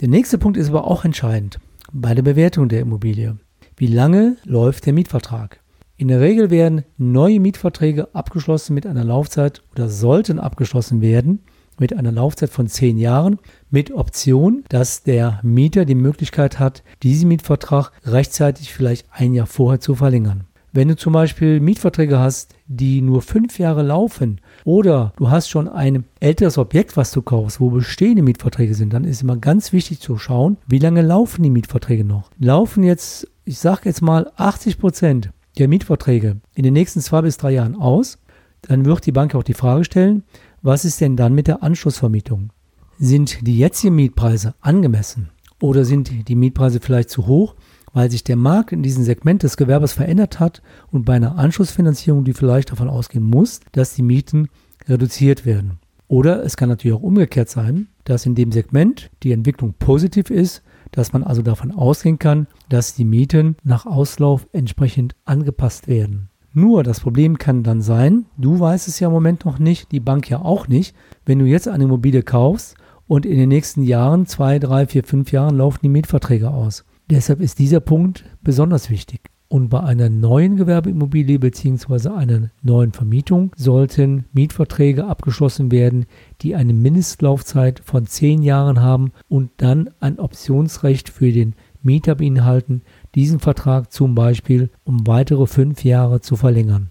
Der 0.00 0.08
nächste 0.08 0.36
Punkt 0.36 0.56
ist 0.56 0.70
aber 0.70 0.88
auch 0.88 1.04
entscheidend 1.04 1.60
bei 1.92 2.12
der 2.16 2.22
Bewertung 2.22 2.68
der 2.68 2.80
Immobilie. 2.80 3.38
Wie 3.76 3.86
lange 3.86 4.36
läuft 4.42 4.86
der 4.86 4.94
Mietvertrag? 4.94 5.60
In 5.96 6.08
der 6.08 6.20
Regel 6.20 6.50
werden 6.50 6.82
neue 6.96 7.38
Mietverträge 7.38 8.12
abgeschlossen 8.16 8.74
mit 8.74 8.84
einer 8.84 9.04
Laufzeit 9.04 9.62
oder 9.70 9.88
sollten 9.88 10.40
abgeschlossen 10.40 11.00
werden 11.00 11.44
mit 11.78 11.96
einer 11.96 12.12
Laufzeit 12.12 12.50
von 12.50 12.66
zehn 12.66 12.98
Jahren 12.98 13.38
mit 13.70 13.92
Option, 13.92 14.64
dass 14.68 15.02
der 15.02 15.40
Mieter 15.42 15.84
die 15.84 15.94
Möglichkeit 15.94 16.58
hat, 16.58 16.82
diesen 17.02 17.28
Mietvertrag 17.28 17.92
rechtzeitig 18.04 18.72
vielleicht 18.72 19.06
ein 19.10 19.34
Jahr 19.34 19.46
vorher 19.46 19.80
zu 19.80 19.94
verlängern. 19.94 20.44
Wenn 20.72 20.88
du 20.88 20.96
zum 20.96 21.14
Beispiel 21.14 21.60
Mietverträge 21.60 22.18
hast, 22.18 22.54
die 22.66 23.00
nur 23.00 23.22
fünf 23.22 23.58
Jahre 23.58 23.82
laufen 23.82 24.40
oder 24.64 25.12
du 25.16 25.30
hast 25.30 25.48
schon 25.48 25.66
ein 25.66 26.04
älteres 26.20 26.58
Objekt, 26.58 26.96
was 26.96 27.10
du 27.10 27.22
kaufst, 27.22 27.58
wo 27.58 27.70
bestehende 27.70 28.22
Mietverträge 28.22 28.74
sind, 28.74 28.92
dann 28.92 29.04
ist 29.04 29.22
immer 29.22 29.38
ganz 29.38 29.72
wichtig 29.72 30.00
zu 30.00 30.18
schauen, 30.18 30.58
wie 30.66 30.78
lange 30.78 31.02
laufen 31.02 31.42
die 31.42 31.50
Mietverträge 31.50 32.04
noch. 32.04 32.30
Laufen 32.38 32.82
jetzt, 32.82 33.26
ich 33.44 33.58
sage 33.58 33.82
jetzt 33.86 34.02
mal 34.02 34.30
80 34.36 34.78
Prozent 34.78 35.30
der 35.56 35.68
Mietverträge 35.68 36.36
in 36.54 36.62
den 36.62 36.74
nächsten 36.74 37.00
zwei 37.00 37.22
bis 37.22 37.38
drei 37.38 37.52
Jahren 37.52 37.74
aus, 37.74 38.18
dann 38.62 38.84
wird 38.84 39.06
die 39.06 39.12
Bank 39.12 39.34
auch 39.34 39.42
die 39.42 39.54
Frage 39.54 39.84
stellen, 39.84 40.22
was 40.60 40.84
ist 40.84 41.00
denn 41.00 41.16
dann 41.16 41.34
mit 41.34 41.46
der 41.46 41.62
Anschlussvermietung? 41.62 42.50
Sind 43.00 43.46
die 43.46 43.56
jetzigen 43.56 43.94
Mietpreise 43.94 44.56
angemessen 44.60 45.30
oder 45.62 45.84
sind 45.84 46.28
die 46.28 46.34
Mietpreise 46.34 46.80
vielleicht 46.80 47.10
zu 47.10 47.28
hoch, 47.28 47.54
weil 47.92 48.10
sich 48.10 48.24
der 48.24 48.34
Markt 48.34 48.72
in 48.72 48.82
diesem 48.82 49.04
Segment 49.04 49.44
des 49.44 49.56
Gewerbes 49.56 49.92
verändert 49.92 50.40
hat 50.40 50.62
und 50.90 51.04
bei 51.04 51.14
einer 51.14 51.38
Anschlussfinanzierung, 51.38 52.24
die 52.24 52.32
vielleicht 52.32 52.72
davon 52.72 52.88
ausgehen 52.88 53.22
muss, 53.22 53.60
dass 53.70 53.94
die 53.94 54.02
Mieten 54.02 54.48
reduziert 54.88 55.46
werden? 55.46 55.78
Oder 56.08 56.44
es 56.44 56.56
kann 56.56 56.70
natürlich 56.70 56.96
auch 56.96 57.02
umgekehrt 57.02 57.48
sein, 57.48 57.86
dass 58.02 58.26
in 58.26 58.34
dem 58.34 58.50
Segment 58.50 59.10
die 59.22 59.30
Entwicklung 59.30 59.74
positiv 59.78 60.28
ist, 60.28 60.64
dass 60.90 61.12
man 61.12 61.22
also 61.22 61.42
davon 61.42 61.70
ausgehen 61.70 62.18
kann, 62.18 62.48
dass 62.68 62.96
die 62.96 63.04
Mieten 63.04 63.54
nach 63.62 63.86
Auslauf 63.86 64.48
entsprechend 64.52 65.14
angepasst 65.24 65.86
werden. 65.86 66.30
Nur 66.52 66.82
das 66.82 66.98
Problem 66.98 67.38
kann 67.38 67.62
dann 67.62 67.80
sein, 67.80 68.26
du 68.38 68.58
weißt 68.58 68.88
es 68.88 68.98
ja 68.98 69.06
im 69.06 69.14
Moment 69.14 69.44
noch 69.44 69.60
nicht, 69.60 69.92
die 69.92 70.00
Bank 70.00 70.28
ja 70.28 70.40
auch 70.40 70.66
nicht, 70.66 70.96
wenn 71.26 71.38
du 71.38 71.44
jetzt 71.44 71.68
eine 71.68 71.84
Immobilie 71.84 72.24
kaufst 72.24 72.74
und 73.08 73.26
in 73.26 73.38
den 73.38 73.48
nächsten 73.48 73.82
Jahren, 73.82 74.26
zwei, 74.26 74.58
drei, 74.58 74.86
vier, 74.86 75.02
fünf 75.02 75.32
Jahren 75.32 75.56
laufen 75.56 75.80
die 75.82 75.88
Mietverträge 75.88 76.50
aus. 76.50 76.84
Deshalb 77.10 77.40
ist 77.40 77.58
dieser 77.58 77.80
Punkt 77.80 78.24
besonders 78.42 78.90
wichtig. 78.90 79.30
Und 79.50 79.70
bei 79.70 79.80
einer 79.80 80.10
neuen 80.10 80.56
Gewerbeimmobilie 80.56 81.38
bzw. 81.38 82.10
einer 82.10 82.50
neuen 82.62 82.92
Vermietung 82.92 83.50
sollten 83.56 84.26
Mietverträge 84.34 85.06
abgeschlossen 85.06 85.72
werden, 85.72 86.04
die 86.42 86.54
eine 86.54 86.74
Mindestlaufzeit 86.74 87.80
von 87.82 88.06
zehn 88.06 88.42
Jahren 88.42 88.82
haben 88.82 89.12
und 89.30 89.50
dann 89.56 89.88
ein 90.00 90.18
Optionsrecht 90.18 91.08
für 91.08 91.32
den 91.32 91.54
Mieter 91.82 92.16
beinhalten, 92.16 92.82
diesen 93.14 93.40
Vertrag 93.40 93.90
zum 93.90 94.14
Beispiel 94.14 94.68
um 94.84 95.06
weitere 95.06 95.46
fünf 95.46 95.82
Jahre 95.82 96.20
zu 96.20 96.36
verlängern. 96.36 96.90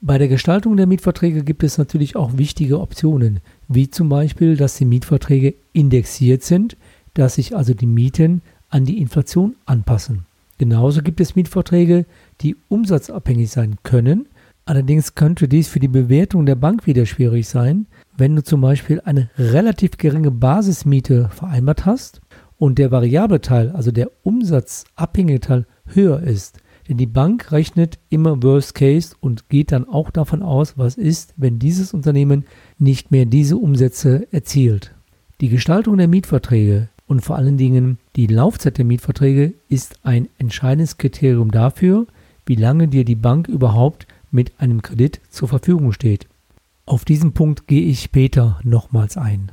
Bei 0.00 0.18
der 0.18 0.26
Gestaltung 0.26 0.76
der 0.76 0.88
Mietverträge 0.88 1.44
gibt 1.44 1.62
es 1.62 1.78
natürlich 1.78 2.16
auch 2.16 2.36
wichtige 2.36 2.80
Optionen, 2.80 3.38
wie 3.68 3.90
zum 3.90 4.08
Beispiel, 4.08 4.56
dass 4.56 4.76
die 4.76 4.84
Mietverträge 4.84 5.54
indexiert 5.72 6.42
sind, 6.42 6.76
dass 7.14 7.34
sich 7.34 7.56
also 7.56 7.74
die 7.74 7.86
Mieten 7.86 8.42
an 8.68 8.84
die 8.84 9.00
Inflation 9.00 9.56
anpassen. 9.66 10.26
Genauso 10.58 11.02
gibt 11.02 11.20
es 11.20 11.34
Mietverträge, 11.34 12.06
die 12.40 12.56
umsatzabhängig 12.68 13.50
sein 13.50 13.76
können. 13.82 14.28
Allerdings 14.64 15.14
könnte 15.14 15.48
dies 15.48 15.68
für 15.68 15.80
die 15.80 15.88
Bewertung 15.88 16.46
der 16.46 16.54
Bank 16.54 16.86
wieder 16.86 17.04
schwierig 17.04 17.48
sein, 17.48 17.86
wenn 18.16 18.36
du 18.36 18.44
zum 18.44 18.60
Beispiel 18.60 19.00
eine 19.04 19.28
relativ 19.36 19.98
geringe 19.98 20.30
Basismiete 20.30 21.28
vereinbart 21.30 21.84
hast 21.84 22.20
und 22.58 22.78
der 22.78 22.92
variable 22.92 23.40
Teil, 23.40 23.70
also 23.70 23.90
der 23.90 24.10
umsatzabhängige 24.22 25.40
Teil, 25.40 25.66
höher 25.86 26.22
ist. 26.22 26.58
Denn 26.88 26.96
die 26.96 27.06
Bank 27.06 27.52
rechnet 27.52 27.98
immer 28.10 28.42
Worst 28.42 28.74
Case 28.74 29.14
und 29.20 29.48
geht 29.48 29.72
dann 29.72 29.88
auch 29.88 30.10
davon 30.10 30.42
aus, 30.42 30.76
was 30.76 30.96
ist, 30.96 31.34
wenn 31.36 31.58
dieses 31.58 31.94
Unternehmen 31.94 32.44
nicht 32.78 33.10
mehr 33.10 33.24
diese 33.24 33.56
Umsätze 33.56 34.26
erzielt. 34.32 34.92
Die 35.40 35.48
Gestaltung 35.48 35.96
der 35.96 36.08
Mietverträge 36.08 36.88
und 37.06 37.20
vor 37.20 37.36
allen 37.36 37.56
Dingen 37.56 37.98
die 38.16 38.26
Laufzeit 38.26 38.78
der 38.78 38.84
Mietverträge 38.84 39.54
ist 39.68 39.96
ein 40.02 40.28
entscheidendes 40.38 40.98
Kriterium 40.98 41.50
dafür, 41.50 42.06
wie 42.46 42.56
lange 42.56 42.88
dir 42.88 43.04
die 43.04 43.16
Bank 43.16 43.48
überhaupt 43.48 44.06
mit 44.30 44.52
einem 44.58 44.82
Kredit 44.82 45.20
zur 45.30 45.48
Verfügung 45.48 45.92
steht. 45.92 46.26
Auf 46.86 47.04
diesen 47.04 47.32
Punkt 47.32 47.68
gehe 47.68 47.82
ich 47.82 48.02
später 48.02 48.58
nochmals 48.64 49.16
ein. 49.16 49.52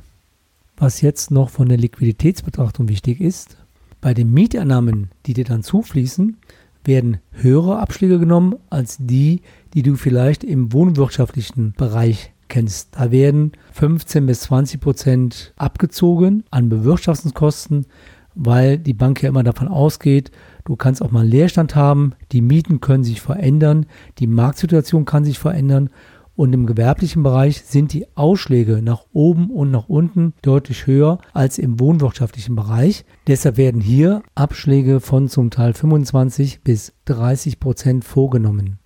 Was 0.76 1.00
jetzt 1.00 1.30
noch 1.30 1.50
von 1.50 1.68
der 1.68 1.78
Liquiditätsbetrachtung 1.78 2.88
wichtig 2.88 3.20
ist, 3.20 3.56
bei 4.00 4.14
den 4.14 4.32
Mieteinnahmen, 4.32 5.10
die 5.26 5.34
dir 5.34 5.44
dann 5.44 5.62
zufließen, 5.62 6.38
werden 6.84 7.18
höhere 7.32 7.78
Abschläge 7.78 8.18
genommen 8.18 8.56
als 8.70 8.96
die, 8.98 9.42
die 9.74 9.82
du 9.82 9.96
vielleicht 9.96 10.44
im 10.44 10.72
wohnwirtschaftlichen 10.72 11.74
Bereich 11.76 12.32
kennst. 12.48 12.96
Da 12.96 13.10
werden 13.10 13.52
15 13.72 14.26
bis 14.26 14.42
20 14.42 14.80
Prozent 14.80 15.54
abgezogen 15.56 16.44
an 16.50 16.68
Bewirtschaftungskosten, 16.68 17.86
weil 18.34 18.78
die 18.78 18.94
Bank 18.94 19.22
ja 19.22 19.28
immer 19.28 19.42
davon 19.42 19.68
ausgeht, 19.68 20.30
du 20.64 20.76
kannst 20.76 21.02
auch 21.02 21.10
mal 21.10 21.26
Leerstand 21.26 21.74
haben, 21.74 22.12
die 22.32 22.42
Mieten 22.42 22.80
können 22.80 23.04
sich 23.04 23.20
verändern, 23.20 23.86
die 24.18 24.26
Marktsituation 24.26 25.04
kann 25.04 25.24
sich 25.24 25.38
verändern 25.38 25.90
und 26.40 26.54
im 26.54 26.64
gewerblichen 26.64 27.22
Bereich 27.22 27.60
sind 27.60 27.92
die 27.92 28.06
Ausschläge 28.16 28.80
nach 28.80 29.04
oben 29.12 29.50
und 29.50 29.70
nach 29.70 29.90
unten 29.90 30.32
deutlich 30.40 30.86
höher 30.86 31.18
als 31.34 31.58
im 31.58 31.78
wohnwirtschaftlichen 31.78 32.56
Bereich. 32.56 33.04
Deshalb 33.26 33.58
werden 33.58 33.82
hier 33.82 34.22
Abschläge 34.34 35.00
von 35.00 35.28
zum 35.28 35.50
Teil 35.50 35.74
25 35.74 36.62
bis 36.62 36.94
30 37.04 37.60
Prozent 37.60 38.06
vorgenommen. 38.06 38.78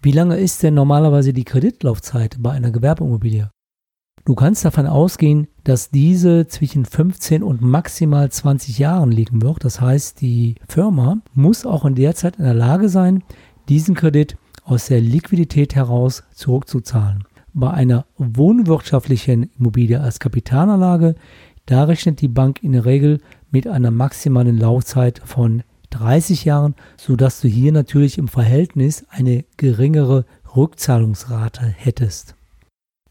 Wie 0.00 0.10
lange 0.10 0.38
ist 0.38 0.62
denn 0.62 0.72
normalerweise 0.72 1.34
die 1.34 1.44
Kreditlaufzeit 1.44 2.38
bei 2.40 2.52
einer 2.52 2.70
Gewerbeimmobilie? 2.70 3.50
Du 4.24 4.34
kannst 4.34 4.64
davon 4.64 4.86
ausgehen, 4.86 5.48
dass 5.64 5.90
diese 5.90 6.46
zwischen 6.46 6.86
15 6.86 7.42
und 7.42 7.60
maximal 7.60 8.30
20 8.30 8.78
Jahren 8.78 9.12
liegen 9.12 9.42
wird. 9.42 9.66
Das 9.66 9.82
heißt, 9.82 10.22
die 10.22 10.54
Firma 10.66 11.18
muss 11.34 11.66
auch 11.66 11.84
in 11.84 11.94
der 11.94 12.14
Zeit 12.14 12.36
in 12.36 12.44
der 12.44 12.54
Lage 12.54 12.88
sein, 12.88 13.22
diesen 13.68 13.94
Kredit 13.94 14.38
aus 14.66 14.86
der 14.86 15.00
Liquidität 15.00 15.74
heraus 15.74 16.24
zurückzuzahlen. 16.34 17.24
Bei 17.54 17.70
einer 17.70 18.04
wohnwirtschaftlichen 18.18 19.50
Immobilie 19.58 20.00
als 20.00 20.18
Kapitalanlage, 20.18 21.14
da 21.64 21.84
rechnet 21.84 22.20
die 22.20 22.28
Bank 22.28 22.62
in 22.62 22.72
der 22.72 22.84
Regel 22.84 23.20
mit 23.50 23.66
einer 23.66 23.90
maximalen 23.90 24.58
Laufzeit 24.58 25.22
von 25.24 25.62
30 25.90 26.44
Jahren, 26.44 26.74
sodass 26.96 27.40
du 27.40 27.48
hier 27.48 27.72
natürlich 27.72 28.18
im 28.18 28.28
Verhältnis 28.28 29.06
eine 29.08 29.44
geringere 29.56 30.26
Rückzahlungsrate 30.54 31.64
hättest. 31.64 32.34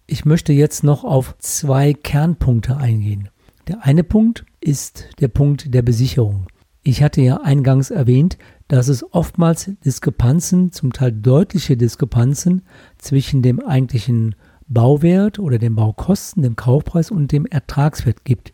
Ich 0.08 0.26
möchte 0.26 0.54
jetzt 0.54 0.84
noch 0.84 1.04
auf 1.04 1.36
zwei 1.40 1.94
Kernpunkte 1.94 2.78
eingehen. 2.78 3.30
Der 3.68 3.84
eine 3.84 4.04
Punkt 4.04 4.46
ist 4.62 5.10
der 5.20 5.30
Punkt 5.30 5.74
der 5.74 5.82
Besicherung. 5.82 6.48
Ich 6.84 7.02
hatte 7.02 7.22
ja 7.22 7.38
eingangs 7.38 7.90
erwähnt, 7.90 8.38
dass 8.68 8.88
es 8.88 9.06
oftmals 9.14 9.72
Diskrepanzen, 9.84 10.72
zum 10.72 10.92
Teil 10.92 11.12
deutliche 11.12 11.78
Diskrepanzen 11.78 12.64
zwischen 12.98 13.42
dem 13.42 13.60
eigentlichen 13.60 14.36
Bauwert 14.68 15.38
oder 15.38 15.60
den 15.60 15.76
Baukosten, 15.76 16.42
dem 16.42 16.56
Kaufpreis 16.56 17.12
und 17.12 17.32
dem 17.32 17.46
Ertragswert 17.46 18.26
gibt. 18.26 18.54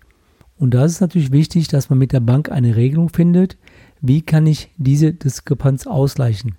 Und 0.57 0.73
da 0.73 0.85
ist 0.85 0.93
es 0.93 1.01
natürlich 1.01 1.31
wichtig, 1.31 1.69
dass 1.69 1.89
man 1.89 1.97
mit 1.97 2.11
der 2.11 2.19
Bank 2.19 2.51
eine 2.51 2.75
Regelung 2.75 3.09
findet, 3.09 3.57
wie 4.01 4.21
kann 4.21 4.45
ich 4.45 4.71
diese 4.77 5.13
Diskrepanz 5.13 5.87
ausgleichen. 5.87 6.55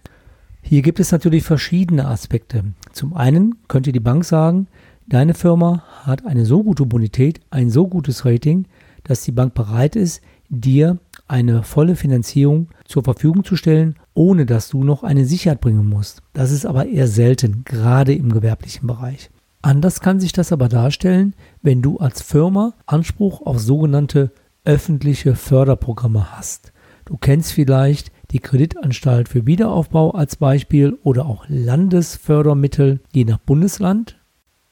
Hier 0.62 0.82
gibt 0.82 1.00
es 1.00 1.12
natürlich 1.12 1.42
verschiedene 1.42 2.06
Aspekte. 2.06 2.64
Zum 2.92 3.14
einen 3.14 3.56
könnte 3.68 3.92
die 3.92 4.00
Bank 4.00 4.24
sagen, 4.24 4.68
deine 5.06 5.34
Firma 5.34 5.82
hat 6.02 6.24
eine 6.24 6.46
so 6.46 6.62
gute 6.62 6.86
Bonität, 6.86 7.40
ein 7.50 7.68
so 7.68 7.88
gutes 7.88 8.24
Rating, 8.24 8.66
dass 9.04 9.22
die 9.22 9.32
Bank 9.32 9.54
bereit 9.54 9.96
ist, 9.96 10.22
dir 10.48 10.98
eine 11.32 11.62
volle 11.62 11.96
Finanzierung 11.96 12.68
zur 12.84 13.02
Verfügung 13.02 13.42
zu 13.42 13.56
stellen, 13.56 13.96
ohne 14.12 14.44
dass 14.44 14.68
du 14.68 14.84
noch 14.84 15.02
eine 15.02 15.24
Sicherheit 15.24 15.62
bringen 15.62 15.88
musst. 15.88 16.22
Das 16.34 16.52
ist 16.52 16.66
aber 16.66 16.86
eher 16.86 17.08
selten, 17.08 17.64
gerade 17.64 18.14
im 18.14 18.30
gewerblichen 18.30 18.86
Bereich. 18.86 19.30
Anders 19.62 20.00
kann 20.00 20.20
sich 20.20 20.32
das 20.32 20.52
aber 20.52 20.68
darstellen, 20.68 21.34
wenn 21.62 21.80
du 21.80 21.96
als 21.96 22.20
Firma 22.20 22.74
Anspruch 22.84 23.46
auf 23.46 23.58
sogenannte 23.58 24.30
öffentliche 24.64 25.34
Förderprogramme 25.34 26.36
hast. 26.36 26.72
Du 27.06 27.16
kennst 27.16 27.52
vielleicht 27.52 28.12
die 28.30 28.40
Kreditanstalt 28.40 29.28
für 29.28 29.46
Wiederaufbau 29.46 30.10
als 30.10 30.36
Beispiel 30.36 30.98
oder 31.02 31.24
auch 31.24 31.46
Landesfördermittel 31.48 33.00
je 33.12 33.24
nach 33.24 33.38
Bundesland. 33.38 34.18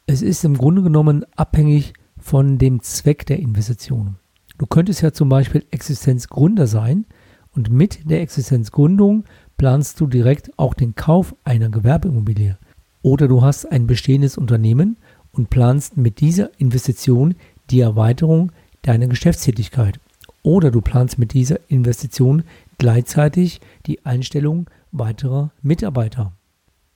Es 0.07 0.21
ist 0.21 0.45
im 0.45 0.59
Grunde 0.59 0.83
genommen 0.83 1.25
abhängig 1.37 1.95
von 2.19 2.59
dem 2.59 2.83
Zweck 2.83 3.25
der 3.25 3.39
Investition. 3.39 4.20
Du 4.61 4.67
könntest 4.67 5.01
ja 5.01 5.11
zum 5.11 5.31
Beispiel 5.31 5.65
Existenzgründer 5.71 6.67
sein 6.67 7.07
und 7.53 7.71
mit 7.71 8.11
der 8.11 8.21
Existenzgründung 8.21 9.25
planst 9.57 9.99
du 9.99 10.07
direkt 10.07 10.51
auch 10.59 10.75
den 10.75 10.95
Kauf 10.95 11.35
einer 11.45 11.71
Gewerbeimmobilie. 11.71 12.59
Oder 13.01 13.27
du 13.27 13.41
hast 13.41 13.65
ein 13.73 13.87
bestehendes 13.87 14.37
Unternehmen 14.37 14.99
und 15.33 15.49
planst 15.49 15.97
mit 15.97 16.21
dieser 16.21 16.51
Investition 16.61 17.37
die 17.71 17.81
Erweiterung 17.81 18.53
deiner 18.83 19.07
Geschäftstätigkeit. 19.07 19.99
Oder 20.43 20.71
du 20.71 20.83
planst 20.83 21.19
mit 21.19 21.33
dieser 21.33 21.59
Investition 21.71 22.43
gleichzeitig 22.77 23.63
die 23.87 24.05
Einstellung 24.05 24.69
weiterer 24.93 25.53
Mitarbeiter. 25.63 26.35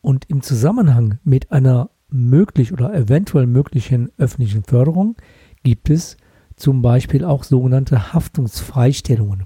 Und 0.03 0.27
im 0.29 0.43
Zusammenhang 0.43 1.19
mit 1.25 1.51
einer 1.51 1.89
möglich 2.11 2.75
oder 2.75 2.93
eventuell 2.93 3.47
möglichen 3.47 4.11
öffentlichen 4.19 4.65
Förderung 4.65 5.17
gibt 5.63 5.89
es 5.89 6.19
zum 6.57 6.83
Beispiel 6.83 7.25
auch 7.25 7.45
sogenannte 7.45 8.13
Haftungsfreistellungen. 8.13 9.45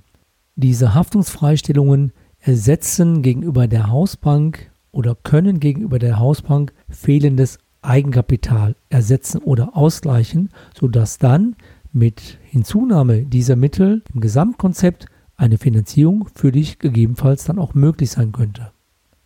Diese 0.57 0.95
Haftungsfreistellungen 0.95 2.13
ersetzen 2.41 3.23
gegenüber 3.23 3.67
der 3.67 3.89
Hausbank 3.89 4.71
oder 4.91 5.15
können 5.15 5.61
gegenüber 5.61 5.99
der 5.99 6.19
Hausbank 6.19 6.73
fehlendes 6.89 7.59
Eigenkapital 7.83 8.75
ersetzen 8.89 9.39
oder 9.39 9.77
ausgleichen, 9.77 10.51
sodass 10.79 11.19
dann 11.19 11.57
mit 11.93 12.39
Hinzunahme 12.43 13.23
dieser 13.23 13.57
Mittel 13.57 14.03
im 14.13 14.21
Gesamtkonzept 14.21 15.07
eine 15.37 15.59
Finanzierung 15.59 16.29
für 16.35 16.53
dich 16.53 16.79
gegebenenfalls 16.79 17.45
dann 17.45 17.59
auch 17.59 17.75
möglich 17.75 18.11
sein 18.11 18.33
könnte. 18.33 18.73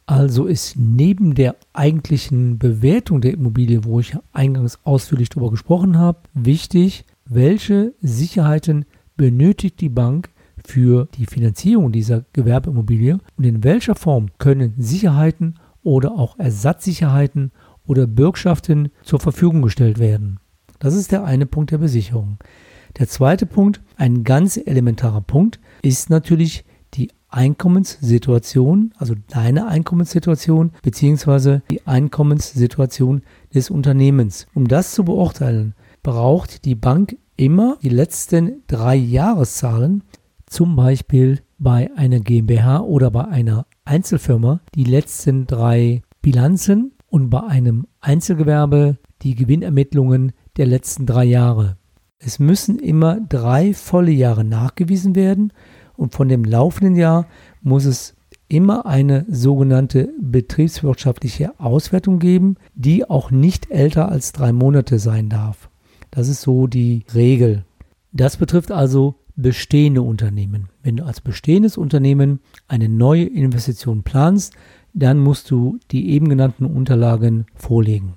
Also 0.05 0.47
ist 0.47 0.77
neben 0.77 1.35
der 1.35 1.57
eigentlichen 1.73 2.59
Bewertung 2.59 3.21
der 3.21 3.33
Immobilie, 3.33 3.85
wo 3.85 4.01
ich 4.01 4.17
eingangs 4.33 4.79
ausführlich 4.85 5.31
darüber 5.31 5.51
gesprochen 5.51 5.97
habe, 5.97 6.19
wichtig, 6.35 7.05
welche 7.35 7.95
Sicherheiten 8.01 8.85
benötigt 9.17 9.81
die 9.81 9.89
Bank 9.89 10.31
für 10.65 11.09
die 11.17 11.27
Finanzierung 11.27 11.93
dieser 11.93 12.25
Gewerbeimmobilie 12.33 13.19
und 13.37 13.45
in 13.45 13.65
welcher 13.65 13.95
Form 13.95 14.29
können 14.39 14.75
Sicherheiten 14.79 15.59
oder 15.83 16.13
auch 16.13 16.39
Ersatzsicherheiten 16.39 17.53
oder 17.87 18.07
Bürgschaften 18.07 18.91
zur 19.03 19.21
Verfügung 19.21 19.63
gestellt 19.63 19.99
werden. 19.99 20.39
Das 20.79 20.95
ist 20.95 21.13
der 21.13 21.25
eine 21.25 21.47
Punkt 21.47 21.71
der 21.71 21.79
Besicherung. 21.79 22.39
Der 22.99 23.09
zweite 23.09 23.47
Punkt, 23.47 23.81
ein 23.97 24.25
ganz 24.25 24.57
elementarer 24.57 25.23
Punkt, 25.23 25.61
ist 25.83 26.11
natürlich 26.11 26.65
die 26.95 27.11
Einkommenssituation, 27.29 28.93
also 28.99 29.15
deine 29.29 29.67
Einkommenssituation 29.67 30.73
beziehungsweise 30.83 31.63
die 31.71 31.87
Einkommenssituation 31.87 33.23
des 33.55 33.71
Unternehmens. 33.71 34.47
Um 34.55 34.69
das 34.69 34.93
zu 34.93 35.05
beurteilen, 35.05 35.75
braucht 36.03 36.65
die 36.67 36.75
Bank 36.75 37.17
immer 37.37 37.79
die 37.83 37.89
letzten 37.89 38.63
drei 38.67 38.97
Jahreszahlen, 38.97 40.05
zum 40.47 40.77
Beispiel 40.77 41.41
bei 41.59 41.91
einer 41.97 42.21
GmbH 42.21 42.81
oder 42.81 43.11
bei 43.11 43.25
einer 43.25 43.67
Einzelfirma 43.85 44.61
die 44.75 44.85
letzten 44.85 45.47
drei 45.47 46.03
Bilanzen 46.21 46.93
und 47.09 47.31
bei 47.31 47.43
einem 47.43 47.87
Einzelgewerbe 48.01 48.99
die 49.23 49.35
Gewinnermittlungen 49.35 50.33
der 50.57 50.67
letzten 50.67 51.07
drei 51.07 51.25
Jahre. 51.25 51.77
Es 52.19 52.39
müssen 52.39 52.79
immer 52.79 53.21
drei 53.21 53.75
volle 53.75 54.13
Jahre 54.13 54.45
nachgewiesen 54.45 55.15
werden 55.15 55.53
und 55.95 56.15
von 56.15 56.29
dem 56.29 56.45
laufenden 56.45 56.97
Jahr 56.97 57.27
muss 57.61 57.85
es 57.85 58.15
immer 58.49 58.87
eine 58.87 59.25
sogenannte 59.29 60.13
betriebswirtschaftliche 60.21 61.59
Auswertung 61.59 62.19
geben, 62.19 62.57
die 62.75 63.09
auch 63.09 63.31
nicht 63.31 63.71
älter 63.71 64.11
als 64.11 64.33
drei 64.33 64.53
Monate 64.53 64.99
sein 64.99 65.29
darf. 65.29 65.71
Das 66.13 66.29
ist 66.29 66.43
so 66.43 66.67
die 66.67 67.05
Regel. 67.15 67.65
Das 68.13 68.37
betrifft 68.37 68.71
also 68.71 69.17
bestehende 69.35 70.03
Unternehmen. 70.03 70.69
Wenn 70.83 70.99
du 70.99 71.05
als 71.05 71.23
bestehendes 71.23 71.79
Unternehmen 71.79 72.41
eine 72.69 72.91
neue 72.91 73.25
Investition 73.25 74.03
planst, 74.03 74.53
dann 74.93 75.19
musst 75.19 75.51
du 75.51 75.79
die 75.91 76.11
eben 76.11 76.29
genannten 76.29 76.67
Unterlagen 76.67 77.47
vorlegen. 77.55 78.15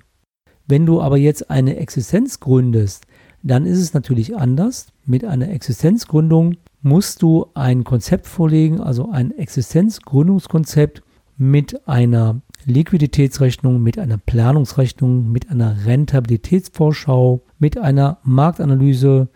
Wenn 0.68 0.84
du 0.84 1.00
aber 1.00 1.16
jetzt 1.16 1.50
eine 1.50 1.76
Existenz 1.76 2.38
gründest, 2.38 3.06
dann 3.42 3.64
ist 3.64 3.78
es 3.78 3.94
natürlich 3.94 4.36
anders. 4.36 4.88
Mit 5.06 5.24
einer 5.24 5.48
Existenzgründung 5.48 6.56
musst 6.82 7.22
du 7.22 7.46
ein 7.54 7.82
Konzept 7.82 8.26
vorlegen, 8.26 8.80
also 8.80 9.10
ein 9.10 9.30
Existenzgründungskonzept 9.30 11.02
mit 11.38 11.88
einer 11.88 12.42
Liquiditätsrechnung, 12.66 13.80
mit 13.80 13.98
einer 13.98 14.18
Planungsrechnung, 14.18 15.30
mit 15.30 15.50
einer 15.50 15.86
Rentabilitätsvorschau, 15.86 17.42
mit 17.58 17.78
einer 17.78 18.18
Marktanalyse. 18.24 19.28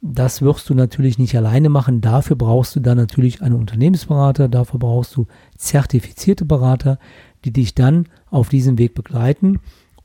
Das 0.00 0.40
wirst 0.42 0.68
du 0.68 0.74
natürlich 0.74 1.18
nicht 1.18 1.36
alleine 1.36 1.68
machen. 1.68 2.00
Dafür 2.00 2.34
brauchst 2.34 2.74
du 2.74 2.80
dann 2.80 2.96
natürlich 2.96 3.42
einen 3.42 3.54
Unternehmensberater, 3.56 4.48
dafür 4.48 4.80
brauchst 4.80 5.14
du 5.16 5.26
zertifizierte 5.56 6.44
Berater, 6.46 6.98
die 7.44 7.52
dich 7.52 7.74
dann 7.74 8.06
auf 8.30 8.48
diesem 8.48 8.78
Weg 8.78 8.94
begleiten. 8.94 9.60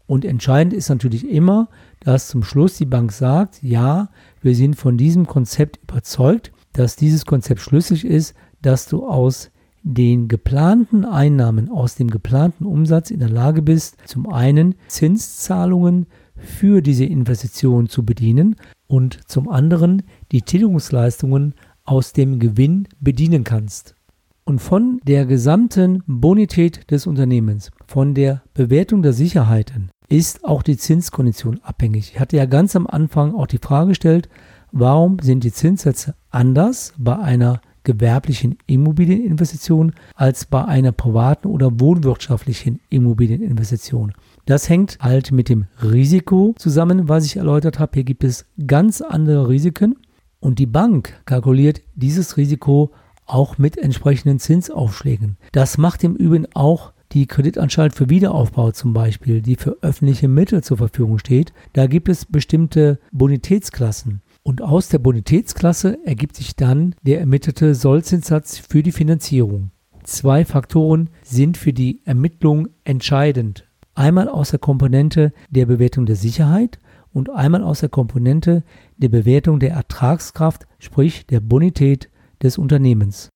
Und 0.05 0.25
entscheidend 0.25 0.73
ist 0.73 0.89
natürlich 0.89 1.29
immer, 1.29 1.69
dass 2.01 2.27
zum 2.27 2.43
Schluss 2.43 2.77
die 2.77 2.85
Bank 2.85 3.11
sagt, 3.11 3.63
ja, 3.63 4.09
wir 4.41 4.55
sind 4.55 4.75
von 4.75 4.97
diesem 4.97 5.25
Konzept 5.25 5.79
überzeugt, 5.83 6.51
dass 6.73 6.95
dieses 6.95 7.25
Konzept 7.25 7.61
schlüssig 7.61 8.05
ist, 8.05 8.35
dass 8.61 8.87
du 8.87 9.07
aus 9.07 9.51
den 9.93 10.27
geplanten 10.27 11.05
Einnahmen 11.05 11.69
aus 11.69 11.95
dem 11.95 12.09
geplanten 12.09 12.65
Umsatz 12.65 13.11
in 13.11 13.19
der 13.19 13.29
Lage 13.29 13.61
bist, 13.61 13.97
zum 14.05 14.27
einen 14.27 14.75
Zinszahlungen 14.87 16.07
für 16.35 16.81
diese 16.81 17.05
Investition 17.05 17.87
zu 17.87 18.05
bedienen 18.05 18.55
und 18.87 19.19
zum 19.27 19.49
anderen 19.49 20.03
die 20.31 20.41
Tilgungsleistungen 20.41 21.55
aus 21.83 22.13
dem 22.13 22.39
Gewinn 22.39 22.87
bedienen 22.99 23.43
kannst. 23.43 23.95
Und 24.43 24.59
von 24.59 24.99
der 25.03 25.25
gesamten 25.25 26.03
Bonität 26.07 26.89
des 26.91 27.05
Unternehmens, 27.05 27.71
von 27.85 28.13
der 28.13 28.43
Bewertung 28.53 29.01
der 29.01 29.13
Sicherheiten, 29.13 29.89
ist 30.09 30.45
auch 30.45 30.63
die 30.63 30.77
Zinskondition 30.77 31.59
abhängig. 31.63 32.11
Ich 32.13 32.19
hatte 32.19 32.37
ja 32.37 32.45
ganz 32.45 32.75
am 32.75 32.87
Anfang 32.87 33.35
auch 33.35 33.47
die 33.47 33.57
Frage 33.57 33.89
gestellt, 33.89 34.29
warum 34.71 35.19
sind 35.19 35.43
die 35.43 35.51
Zinssätze 35.51 36.15
anders 36.29 36.93
bei 36.97 37.17
einer 37.17 37.61
gewerblichen 37.87 38.57
Immobilieninvestition 38.67 39.93
als 40.13 40.45
bei 40.45 40.65
einer 40.65 40.91
privaten 40.91 41.47
oder 41.47 41.79
wohnwirtschaftlichen 41.79 42.81
Immobilieninvestition. 42.89 44.13
Das 44.45 44.67
hängt 44.67 44.97
halt 44.99 45.31
mit 45.31 45.47
dem 45.47 45.65
Risiko 45.81 46.53
zusammen, 46.57 47.07
was 47.07 47.25
ich 47.25 47.37
erläutert 47.37 47.79
habe. 47.79 47.93
Hier 47.95 48.03
gibt 48.03 48.25
es 48.25 48.45
ganz 48.67 49.01
andere 49.01 49.47
Risiken 49.47 49.95
und 50.41 50.59
die 50.59 50.65
Bank 50.65 51.13
kalkuliert 51.25 51.81
dieses 51.95 52.35
Risiko 52.35 52.91
auch 53.25 53.57
mit 53.57 53.77
entsprechenden 53.77 54.39
Zinsaufschlägen. 54.39 55.37
Das 55.53 55.77
macht 55.77 56.03
im 56.03 56.15
Übrigen 56.15 56.47
auch 56.53 56.91
die 57.13 57.25
Kreditanstalt 57.25 57.95
für 57.95 58.09
Wiederaufbau 58.09 58.71
zum 58.71 58.91
Beispiel, 58.91 59.41
die 59.41 59.55
für 59.55 59.77
öffentliche 59.81 60.27
Mittel 60.27 60.61
zur 60.61 60.75
Verfügung 60.75 61.19
steht. 61.19 61.53
Da 61.71 61.87
gibt 61.87 62.09
es 62.09 62.25
bestimmte 62.25 62.99
Bonitätsklassen. 63.13 64.21
Und 64.47 64.61
aus 64.61 64.87
der 64.87 64.99
Bonitätsklasse 64.99 65.99
ergibt 66.05 66.37
sich 66.37 66.55
dann 66.55 66.95
der 67.01 67.19
ermittelte 67.19 67.75
Sollzinssatz 67.75 68.57
für 68.57 68.81
die 68.81 68.93
Finanzierung. 68.93 69.71
Zwei 70.05 70.45
Faktoren 70.45 71.09
sind 71.21 71.57
für 71.57 71.73
die 71.73 71.99
Ermittlung 72.05 72.69
entscheidend. 72.85 73.67
Einmal 73.93 74.29
aus 74.29 74.51
der 74.51 74.59
Komponente 74.59 75.33
der 75.49 75.65
Bewertung 75.65 76.05
der 76.05 76.15
Sicherheit 76.15 76.79
und 77.11 77.29
einmal 77.29 77.61
aus 77.61 77.81
der 77.81 77.89
Komponente 77.89 78.63
der 78.95 79.09
Bewertung 79.09 79.59
der 79.59 79.71
Ertragskraft, 79.71 80.65
sprich 80.79 81.27
der 81.27 81.41
Bonität 81.41 82.09
des 82.41 82.57
Unternehmens. 82.57 83.27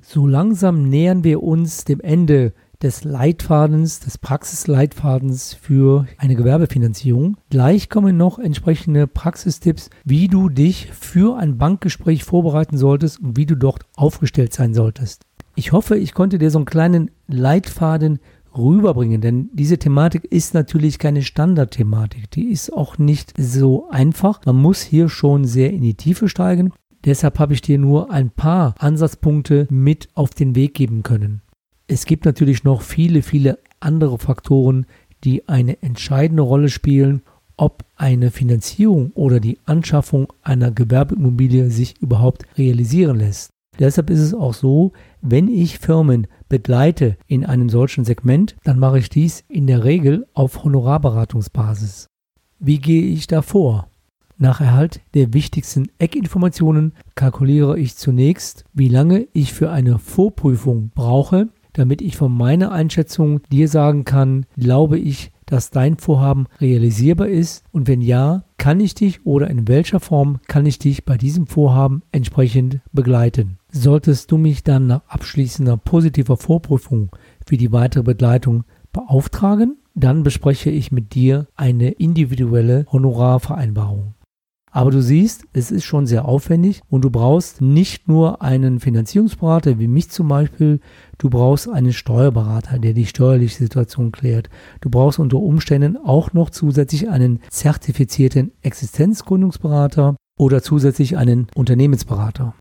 So 0.00 0.24
langsam 0.24 0.88
nähern 0.88 1.24
wir 1.24 1.42
uns 1.42 1.82
dem 1.82 1.98
Ende 1.98 2.52
des 2.82 3.04
Leitfadens, 3.04 4.00
des 4.00 4.18
Praxisleitfadens 4.18 5.54
für 5.54 6.06
eine 6.16 6.34
Gewerbefinanzierung. 6.34 7.36
Gleich 7.50 7.88
kommen 7.90 8.16
noch 8.16 8.38
entsprechende 8.38 9.06
Praxistipps, 9.06 9.90
wie 10.04 10.28
du 10.28 10.48
dich 10.48 10.90
für 10.92 11.36
ein 11.36 11.58
Bankgespräch 11.58 12.24
vorbereiten 12.24 12.78
solltest 12.78 13.20
und 13.20 13.36
wie 13.36 13.46
du 13.46 13.54
dort 13.54 13.84
aufgestellt 13.96 14.54
sein 14.54 14.74
solltest. 14.74 15.26
Ich 15.56 15.72
hoffe, 15.72 15.98
ich 15.98 16.14
konnte 16.14 16.38
dir 16.38 16.50
so 16.50 16.58
einen 16.58 16.64
kleinen 16.64 17.10
Leitfaden 17.26 18.18
rüberbringen, 18.56 19.20
denn 19.20 19.50
diese 19.52 19.78
Thematik 19.78 20.24
ist 20.24 20.54
natürlich 20.54 20.98
keine 20.98 21.22
Standardthematik. 21.22 22.30
Die 22.30 22.50
ist 22.50 22.72
auch 22.72 22.98
nicht 22.98 23.34
so 23.36 23.88
einfach. 23.90 24.40
Man 24.46 24.56
muss 24.56 24.80
hier 24.80 25.08
schon 25.08 25.44
sehr 25.44 25.72
in 25.72 25.82
die 25.82 25.94
Tiefe 25.94 26.28
steigen. 26.28 26.72
Deshalb 27.04 27.38
habe 27.38 27.54
ich 27.54 27.62
dir 27.62 27.78
nur 27.78 28.10
ein 28.10 28.30
paar 28.30 28.74
Ansatzpunkte 28.78 29.66
mit 29.70 30.08
auf 30.14 30.30
den 30.30 30.54
Weg 30.54 30.74
geben 30.74 31.02
können. 31.02 31.42
Es 31.92 32.04
gibt 32.04 32.24
natürlich 32.24 32.62
noch 32.62 32.82
viele, 32.82 33.20
viele 33.20 33.58
andere 33.80 34.16
Faktoren, 34.16 34.86
die 35.24 35.48
eine 35.48 35.82
entscheidende 35.82 36.44
Rolle 36.44 36.68
spielen, 36.68 37.22
ob 37.56 37.84
eine 37.96 38.30
Finanzierung 38.30 39.10
oder 39.14 39.40
die 39.40 39.58
Anschaffung 39.64 40.32
einer 40.40 40.70
Gewerbeimmobilie 40.70 41.68
sich 41.68 42.00
überhaupt 42.00 42.44
realisieren 42.56 43.16
lässt. 43.16 43.50
Deshalb 43.80 44.08
ist 44.08 44.20
es 44.20 44.34
auch 44.34 44.54
so, 44.54 44.92
wenn 45.20 45.48
ich 45.48 45.80
Firmen 45.80 46.28
begleite 46.48 47.16
in 47.26 47.44
einem 47.44 47.68
solchen 47.68 48.04
Segment, 48.04 48.54
dann 48.62 48.78
mache 48.78 49.00
ich 49.00 49.08
dies 49.08 49.42
in 49.48 49.66
der 49.66 49.82
Regel 49.82 50.28
auf 50.32 50.62
Honorarberatungsbasis. 50.62 52.06
Wie 52.60 52.78
gehe 52.78 53.02
ich 53.02 53.26
da 53.26 53.42
vor? 53.42 53.88
Nach 54.38 54.60
Erhalt 54.60 55.00
der 55.14 55.34
wichtigsten 55.34 55.88
Eckinformationen 55.98 56.92
kalkuliere 57.16 57.80
ich 57.80 57.96
zunächst, 57.96 58.64
wie 58.72 58.88
lange 58.88 59.26
ich 59.32 59.52
für 59.52 59.72
eine 59.72 59.98
Vorprüfung 59.98 60.92
brauche 60.94 61.48
damit 61.72 62.02
ich 62.02 62.16
von 62.16 62.32
meiner 62.36 62.72
Einschätzung 62.72 63.40
dir 63.50 63.68
sagen 63.68 64.04
kann, 64.04 64.46
glaube 64.56 64.98
ich, 64.98 65.32
dass 65.46 65.70
dein 65.70 65.96
Vorhaben 65.96 66.46
realisierbar 66.60 67.28
ist 67.28 67.64
und 67.72 67.88
wenn 67.88 68.00
ja, 68.00 68.44
kann 68.56 68.80
ich 68.80 68.94
dich 68.94 69.26
oder 69.26 69.50
in 69.50 69.66
welcher 69.68 70.00
Form 70.00 70.38
kann 70.46 70.64
ich 70.64 70.78
dich 70.78 71.04
bei 71.04 71.16
diesem 71.16 71.46
Vorhaben 71.46 72.02
entsprechend 72.12 72.80
begleiten. 72.92 73.58
Solltest 73.72 74.30
du 74.30 74.38
mich 74.38 74.62
dann 74.62 74.86
nach 74.86 75.02
abschließender 75.08 75.76
positiver 75.76 76.36
Vorprüfung 76.36 77.10
für 77.44 77.56
die 77.56 77.72
weitere 77.72 78.04
Begleitung 78.04 78.64
beauftragen, 78.92 79.76
dann 79.94 80.22
bespreche 80.22 80.70
ich 80.70 80.92
mit 80.92 81.14
dir 81.14 81.48
eine 81.56 81.90
individuelle 81.90 82.86
Honorarvereinbarung. 82.90 84.14
Aber 84.72 84.90
du 84.92 85.02
siehst, 85.02 85.44
es 85.52 85.70
ist 85.70 85.84
schon 85.84 86.06
sehr 86.06 86.26
aufwendig 86.26 86.80
und 86.88 87.04
du 87.04 87.10
brauchst 87.10 87.60
nicht 87.60 88.06
nur 88.06 88.40
einen 88.40 88.78
Finanzierungsberater 88.78 89.80
wie 89.80 89.88
mich 89.88 90.10
zum 90.10 90.28
Beispiel, 90.28 90.80
du 91.18 91.28
brauchst 91.28 91.68
einen 91.68 91.92
Steuerberater, 91.92 92.78
der 92.78 92.92
die 92.92 93.06
steuerliche 93.06 93.58
Situation 93.58 94.12
klärt. 94.12 94.48
Du 94.80 94.88
brauchst 94.88 95.18
unter 95.18 95.38
Umständen 95.38 95.96
auch 95.96 96.32
noch 96.32 96.50
zusätzlich 96.50 97.08
einen 97.08 97.40
zertifizierten 97.50 98.52
Existenzgründungsberater 98.62 100.14
oder 100.38 100.62
zusätzlich 100.62 101.16
einen 101.16 101.48
Unternehmensberater. 101.54 102.54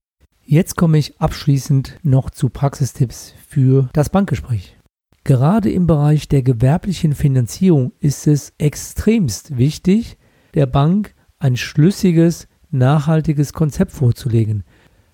Jetzt 0.43 0.75
komme 0.75 0.97
ich 0.97 1.21
abschließend 1.21 1.99
noch 2.01 2.31
zu 2.31 2.49
Praxistipps 2.49 3.35
für 3.47 3.89
das 3.93 4.09
Bankgespräch. 4.09 4.77
Gerade 5.23 5.71
im 5.71 5.85
Bereich 5.85 6.27
der 6.27 6.41
gewerblichen 6.41 7.13
Finanzierung 7.13 7.91
ist 7.99 8.25
es 8.25 8.53
extremst 8.57 9.57
wichtig, 9.57 10.17
der 10.55 10.65
Bank 10.65 11.13
ein 11.39 11.57
schlüssiges, 11.57 12.47
nachhaltiges 12.69 13.53
Konzept 13.53 13.91
vorzulegen. 13.91 14.63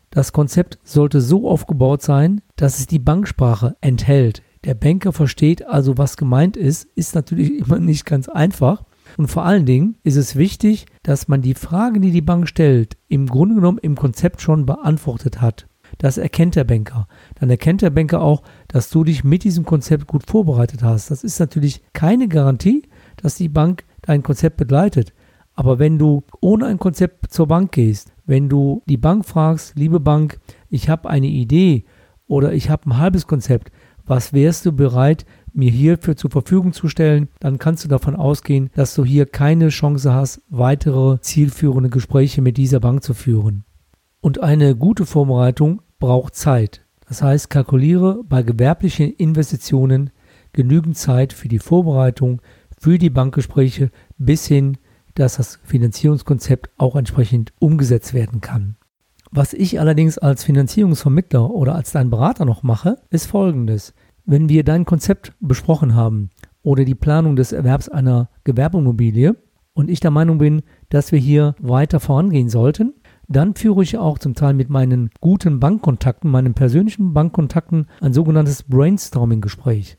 Das 0.09 0.33
Konzept 0.33 0.79
sollte 0.83 1.21
so 1.21 1.49
aufgebaut 1.49 2.01
sein, 2.01 2.41
dass 2.55 2.79
es 2.79 2.87
die 2.87 2.99
Banksprache 2.99 3.75
enthält. 3.81 4.43
Der 4.63 4.73
Banker 4.73 5.13
versteht 5.13 5.65
also, 5.65 5.97
was 5.97 6.17
gemeint 6.17 6.57
ist, 6.57 6.85
ist 6.95 7.15
natürlich 7.15 7.51
immer 7.59 7.79
nicht 7.79 8.05
ganz 8.05 8.27
einfach. 8.27 8.83
Und 9.17 9.27
vor 9.27 9.45
allen 9.45 9.65
Dingen 9.65 9.97
ist 10.03 10.15
es 10.15 10.35
wichtig, 10.35 10.87
dass 11.03 11.27
man 11.27 11.41
die 11.41 11.53
Fragen, 11.53 12.01
die 12.01 12.11
die 12.11 12.21
Bank 12.21 12.47
stellt, 12.47 12.97
im 13.07 13.27
Grunde 13.27 13.55
genommen 13.55 13.77
im 13.77 13.95
Konzept 13.95 14.41
schon 14.41 14.65
beantwortet 14.65 15.41
hat. 15.41 15.67
Das 15.99 16.17
erkennt 16.17 16.55
der 16.55 16.63
Banker. 16.63 17.07
Dann 17.35 17.49
erkennt 17.49 17.81
der 17.81 17.91
Banker 17.91 18.21
auch, 18.21 18.41
dass 18.67 18.89
du 18.89 19.03
dich 19.03 19.23
mit 19.23 19.43
diesem 19.43 19.65
Konzept 19.65 20.07
gut 20.07 20.25
vorbereitet 20.25 20.81
hast. 20.81 21.11
Das 21.11 21.23
ist 21.23 21.39
natürlich 21.39 21.83
keine 21.93 22.27
Garantie, 22.27 22.83
dass 23.17 23.35
die 23.35 23.49
Bank 23.49 23.85
dein 24.01 24.23
Konzept 24.23 24.57
begleitet. 24.57 25.13
Aber 25.55 25.79
wenn 25.79 25.97
du 25.97 26.23
ohne 26.41 26.65
ein 26.65 26.79
Konzept 26.79 27.31
zur 27.31 27.47
Bank 27.47 27.71
gehst, 27.71 28.13
wenn 28.25 28.49
du 28.49 28.83
die 28.87 28.97
Bank 28.97 29.25
fragst, 29.25 29.77
liebe 29.77 29.99
Bank, 29.99 30.39
ich 30.69 30.89
habe 30.89 31.09
eine 31.09 31.27
Idee 31.27 31.85
oder 32.27 32.53
ich 32.53 32.69
habe 32.69 32.89
ein 32.89 32.97
halbes 32.97 33.25
Konzept, 33.25 33.71
was 34.05 34.33
wärst 34.33 34.65
du 34.65 34.71
bereit, 34.71 35.25
mir 35.53 35.71
hierfür 35.71 36.15
zur 36.15 36.29
Verfügung 36.29 36.73
zu 36.73 36.89
stellen, 36.89 37.29
dann 37.39 37.57
kannst 37.57 37.83
du 37.83 37.87
davon 37.87 38.15
ausgehen, 38.15 38.69
dass 38.75 38.93
du 38.93 39.05
hier 39.05 39.25
keine 39.25 39.69
Chance 39.69 40.13
hast, 40.13 40.41
weitere 40.49 41.19
zielführende 41.21 41.89
Gespräche 41.89 42.41
mit 42.41 42.57
dieser 42.57 42.81
Bank 42.81 43.03
zu 43.03 43.13
führen. 43.13 43.63
Und 44.19 44.43
eine 44.43 44.75
gute 44.75 45.05
Vorbereitung 45.05 45.81
braucht 45.99 46.35
Zeit. 46.35 46.85
Das 47.07 47.21
heißt, 47.21 47.49
kalkuliere 47.49 48.23
bei 48.27 48.43
gewerblichen 48.43 49.13
Investitionen 49.13 50.09
genügend 50.51 50.97
Zeit 50.97 51.31
für 51.31 51.47
die 51.47 51.59
Vorbereitung, 51.59 52.41
für 52.77 52.97
die 52.97 53.09
Bankgespräche 53.09 53.91
bis 54.17 54.47
hin 54.47 54.77
dass 55.15 55.37
das 55.37 55.59
Finanzierungskonzept 55.63 56.69
auch 56.77 56.95
entsprechend 56.95 57.53
umgesetzt 57.59 58.13
werden 58.13 58.41
kann. 58.41 58.75
Was 59.31 59.53
ich 59.53 59.79
allerdings 59.79 60.17
als 60.17 60.43
Finanzierungsvermittler 60.43 61.49
oder 61.49 61.75
als 61.75 61.91
dein 61.91 62.09
Berater 62.09 62.45
noch 62.45 62.63
mache, 62.63 63.01
ist 63.09 63.25
folgendes. 63.25 63.93
Wenn 64.25 64.49
wir 64.49 64.63
dein 64.63 64.85
Konzept 64.85 65.33
besprochen 65.39 65.95
haben 65.95 66.29
oder 66.63 66.85
die 66.85 66.95
Planung 66.95 67.35
des 67.35 67.51
Erwerbs 67.51 67.89
einer 67.89 68.29
Gewerbeimmobilie 68.43 69.35
und 69.73 69.89
ich 69.89 69.99
der 69.99 70.11
Meinung 70.11 70.37
bin, 70.37 70.61
dass 70.89 71.11
wir 71.11 71.19
hier 71.19 71.55
weiter 71.59 71.99
vorangehen 71.99 72.49
sollten, 72.49 72.93
dann 73.27 73.55
führe 73.55 73.83
ich 73.83 73.97
auch 73.97 74.19
zum 74.19 74.35
Teil 74.35 74.53
mit 74.53 74.69
meinen 74.69 75.09
guten 75.19 75.59
Bankkontakten, 75.59 76.29
meinen 76.29 76.53
persönlichen 76.53 77.13
Bankkontakten, 77.13 77.87
ein 78.01 78.13
sogenanntes 78.13 78.63
Brainstorming-Gespräch. 78.63 79.97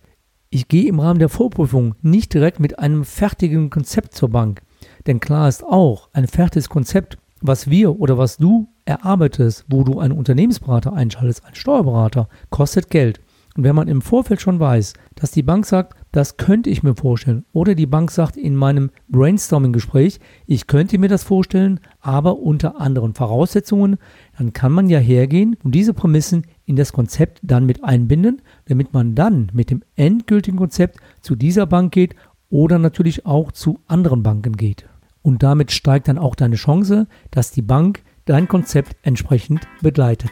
Ich 0.51 0.69
gehe 0.69 0.89
im 0.89 1.01
Rahmen 1.01 1.19
der 1.19 1.29
Vorprüfung 1.29 1.95
nicht 2.03 2.33
direkt 2.33 2.61
mit 2.61 2.79
einem 2.79 3.05
fertigen 3.05 3.69
Konzept 3.69 4.15
zur 4.15 4.31
Bank. 4.31 4.63
Denn 5.07 5.21
klar 5.21 5.49
ist 5.49 5.65
auch, 5.65 6.09
ein 6.13 6.27
fertiges 6.27 6.69
Konzept, 6.69 7.19
was 7.41 7.71
wir 7.71 8.01
oder 8.01 8.19
was 8.19 8.39
du 8.39 8.69
erarbeitest, 8.85 9.65
wo 9.69 9.85
du 9.85 10.01
einen 10.01 10.17
Unternehmensberater 10.17 10.93
einschaltest, 10.93 11.45
einen 11.45 11.55
Steuerberater, 11.55 12.29
kostet 12.51 12.91
Geld. 12.91 13.21
Und 13.57 13.65
wenn 13.65 13.75
man 13.75 13.89
im 13.89 14.03
Vorfeld 14.03 14.43
schon 14.43 14.61
weiß, 14.61 14.93
dass 15.15 15.31
die 15.31 15.43
Bank 15.43 15.65
sagt, 15.65 15.97
das 16.13 16.37
könnte 16.37 16.69
ich 16.69 16.83
mir 16.83 16.95
vorstellen, 16.95 17.47
oder 17.53 17.75
die 17.75 17.87
Bank 17.87 18.11
sagt 18.11 18.37
in 18.37 18.55
meinem 18.55 18.91
Brainstorming-Gespräch, 19.09 20.21
ich 20.47 20.67
könnte 20.67 20.99
mir 20.99 21.09
das 21.09 21.25
vorstellen, 21.25 21.81
aber 22.01 22.39
unter 22.39 22.81
anderen 22.81 23.15
Voraussetzungen, 23.15 23.97
dann 24.37 24.53
kann 24.53 24.73
man 24.73 24.91
ja 24.91 24.99
hergehen 24.99 25.57
und 25.65 25.75
diese 25.75 25.95
Prämissen 25.95 26.47
in 26.67 26.77
das 26.77 26.93
Konzept 26.93 27.41
dann 27.43 27.65
mit 27.65 27.83
einbinden, 27.83 28.43
damit 28.67 28.93
man 28.93 29.15
dann 29.15 29.51
mit 29.55 29.71
dem 29.71 29.83
endgültigen 29.95 30.59
Konzept 30.59 30.99
zu 31.23 31.35
dieser 31.35 31.65
Bank 31.65 31.93
geht 31.93 32.15
oder 32.51 32.79
natürlich 32.79 33.25
auch 33.25 33.53
zu 33.53 33.81
anderen 33.87 34.23
Banken 34.23 34.53
geht. 34.53 34.87
Und 35.27 35.43
damit 35.43 35.73
steigt 35.73 36.07
dann 36.07 36.19
auch 36.19 36.37
deine 36.37 36.55
Chance, 36.55 37.09
dass 37.33 37.51
die 37.51 37.61
Bank 37.61 38.05
dein 38.27 38.47
Konzept 38.47 38.95
entsprechend 39.03 39.67
begleitet. 39.83 40.31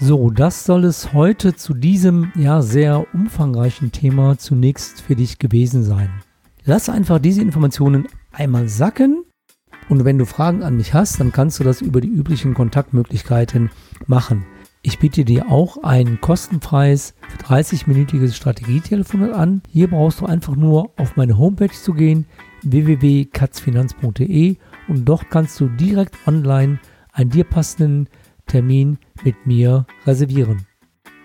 So, 0.00 0.30
das 0.30 0.64
soll 0.64 0.86
es 0.86 1.12
heute 1.12 1.54
zu 1.54 1.72
diesem 1.72 2.32
ja 2.34 2.60
sehr 2.60 3.06
umfangreichen 3.14 3.92
Thema 3.92 4.36
zunächst 4.36 5.02
für 5.02 5.14
dich 5.14 5.38
gewesen 5.38 5.84
sein. 5.84 6.10
Lass 6.64 6.88
einfach 6.88 7.20
diese 7.20 7.42
Informationen 7.42 8.08
einmal 8.32 8.66
sacken 8.66 9.22
und 9.88 10.04
wenn 10.04 10.18
du 10.18 10.26
Fragen 10.26 10.64
an 10.64 10.76
mich 10.76 10.94
hast, 10.94 11.20
dann 11.20 11.30
kannst 11.30 11.60
du 11.60 11.62
das 11.62 11.80
über 11.80 12.00
die 12.00 12.08
üblichen 12.08 12.54
Kontaktmöglichkeiten 12.54 13.70
machen. 14.08 14.46
Ich 14.82 14.98
biete 14.98 15.24
dir 15.24 15.48
auch 15.48 15.84
ein 15.84 16.20
kostenfreies 16.20 17.14
30-minütiges 17.46 18.34
Strategietelefon 18.34 19.32
an. 19.32 19.62
Hier 19.68 19.88
brauchst 19.88 20.22
du 20.22 20.26
einfach 20.26 20.56
nur 20.56 20.90
auf 20.96 21.16
meine 21.16 21.38
Homepage 21.38 21.70
zu 21.70 21.94
gehen, 21.94 22.26
www.katzfinanz.de 22.62 24.56
und 24.88 25.04
dort 25.04 25.30
kannst 25.30 25.60
du 25.60 25.68
direkt 25.68 26.16
online 26.26 26.80
einen 27.12 27.30
dir 27.30 27.44
passenden 27.44 28.08
Termin 28.46 28.98
mit 29.24 29.46
mir 29.46 29.86
reservieren. 30.06 30.66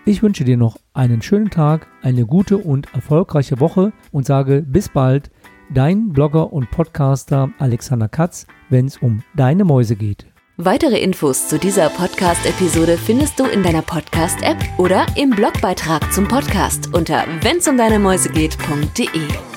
Ich 0.06 0.22
wünsche 0.22 0.44
dir 0.44 0.58
noch 0.58 0.76
einen 0.92 1.22
schönen 1.22 1.50
Tag, 1.50 1.88
eine 2.02 2.26
gute 2.26 2.58
und 2.58 2.92
erfolgreiche 2.92 3.58
Woche 3.58 3.92
und 4.12 4.26
sage 4.26 4.62
bis 4.62 4.90
bald, 4.90 5.30
dein 5.72 6.10
Blogger 6.10 6.52
und 6.52 6.70
Podcaster 6.70 7.50
Alexander 7.58 8.08
Katz, 8.08 8.46
wenn 8.68 8.86
es 8.86 8.98
um 8.98 9.22
deine 9.34 9.64
Mäuse 9.64 9.96
geht. 9.96 10.26
Weitere 10.56 11.00
Infos 11.00 11.48
zu 11.48 11.58
dieser 11.58 11.88
Podcast-Episode 11.88 12.96
findest 12.96 13.40
du 13.40 13.44
in 13.44 13.64
deiner 13.64 13.82
Podcast-App 13.82 14.56
oder 14.78 15.04
im 15.16 15.30
Blogbeitrag 15.30 16.12
zum 16.12 16.28
Podcast 16.28 16.94
unter 16.94 17.24
wennsumdeinemäusegeht.de. 17.42 19.53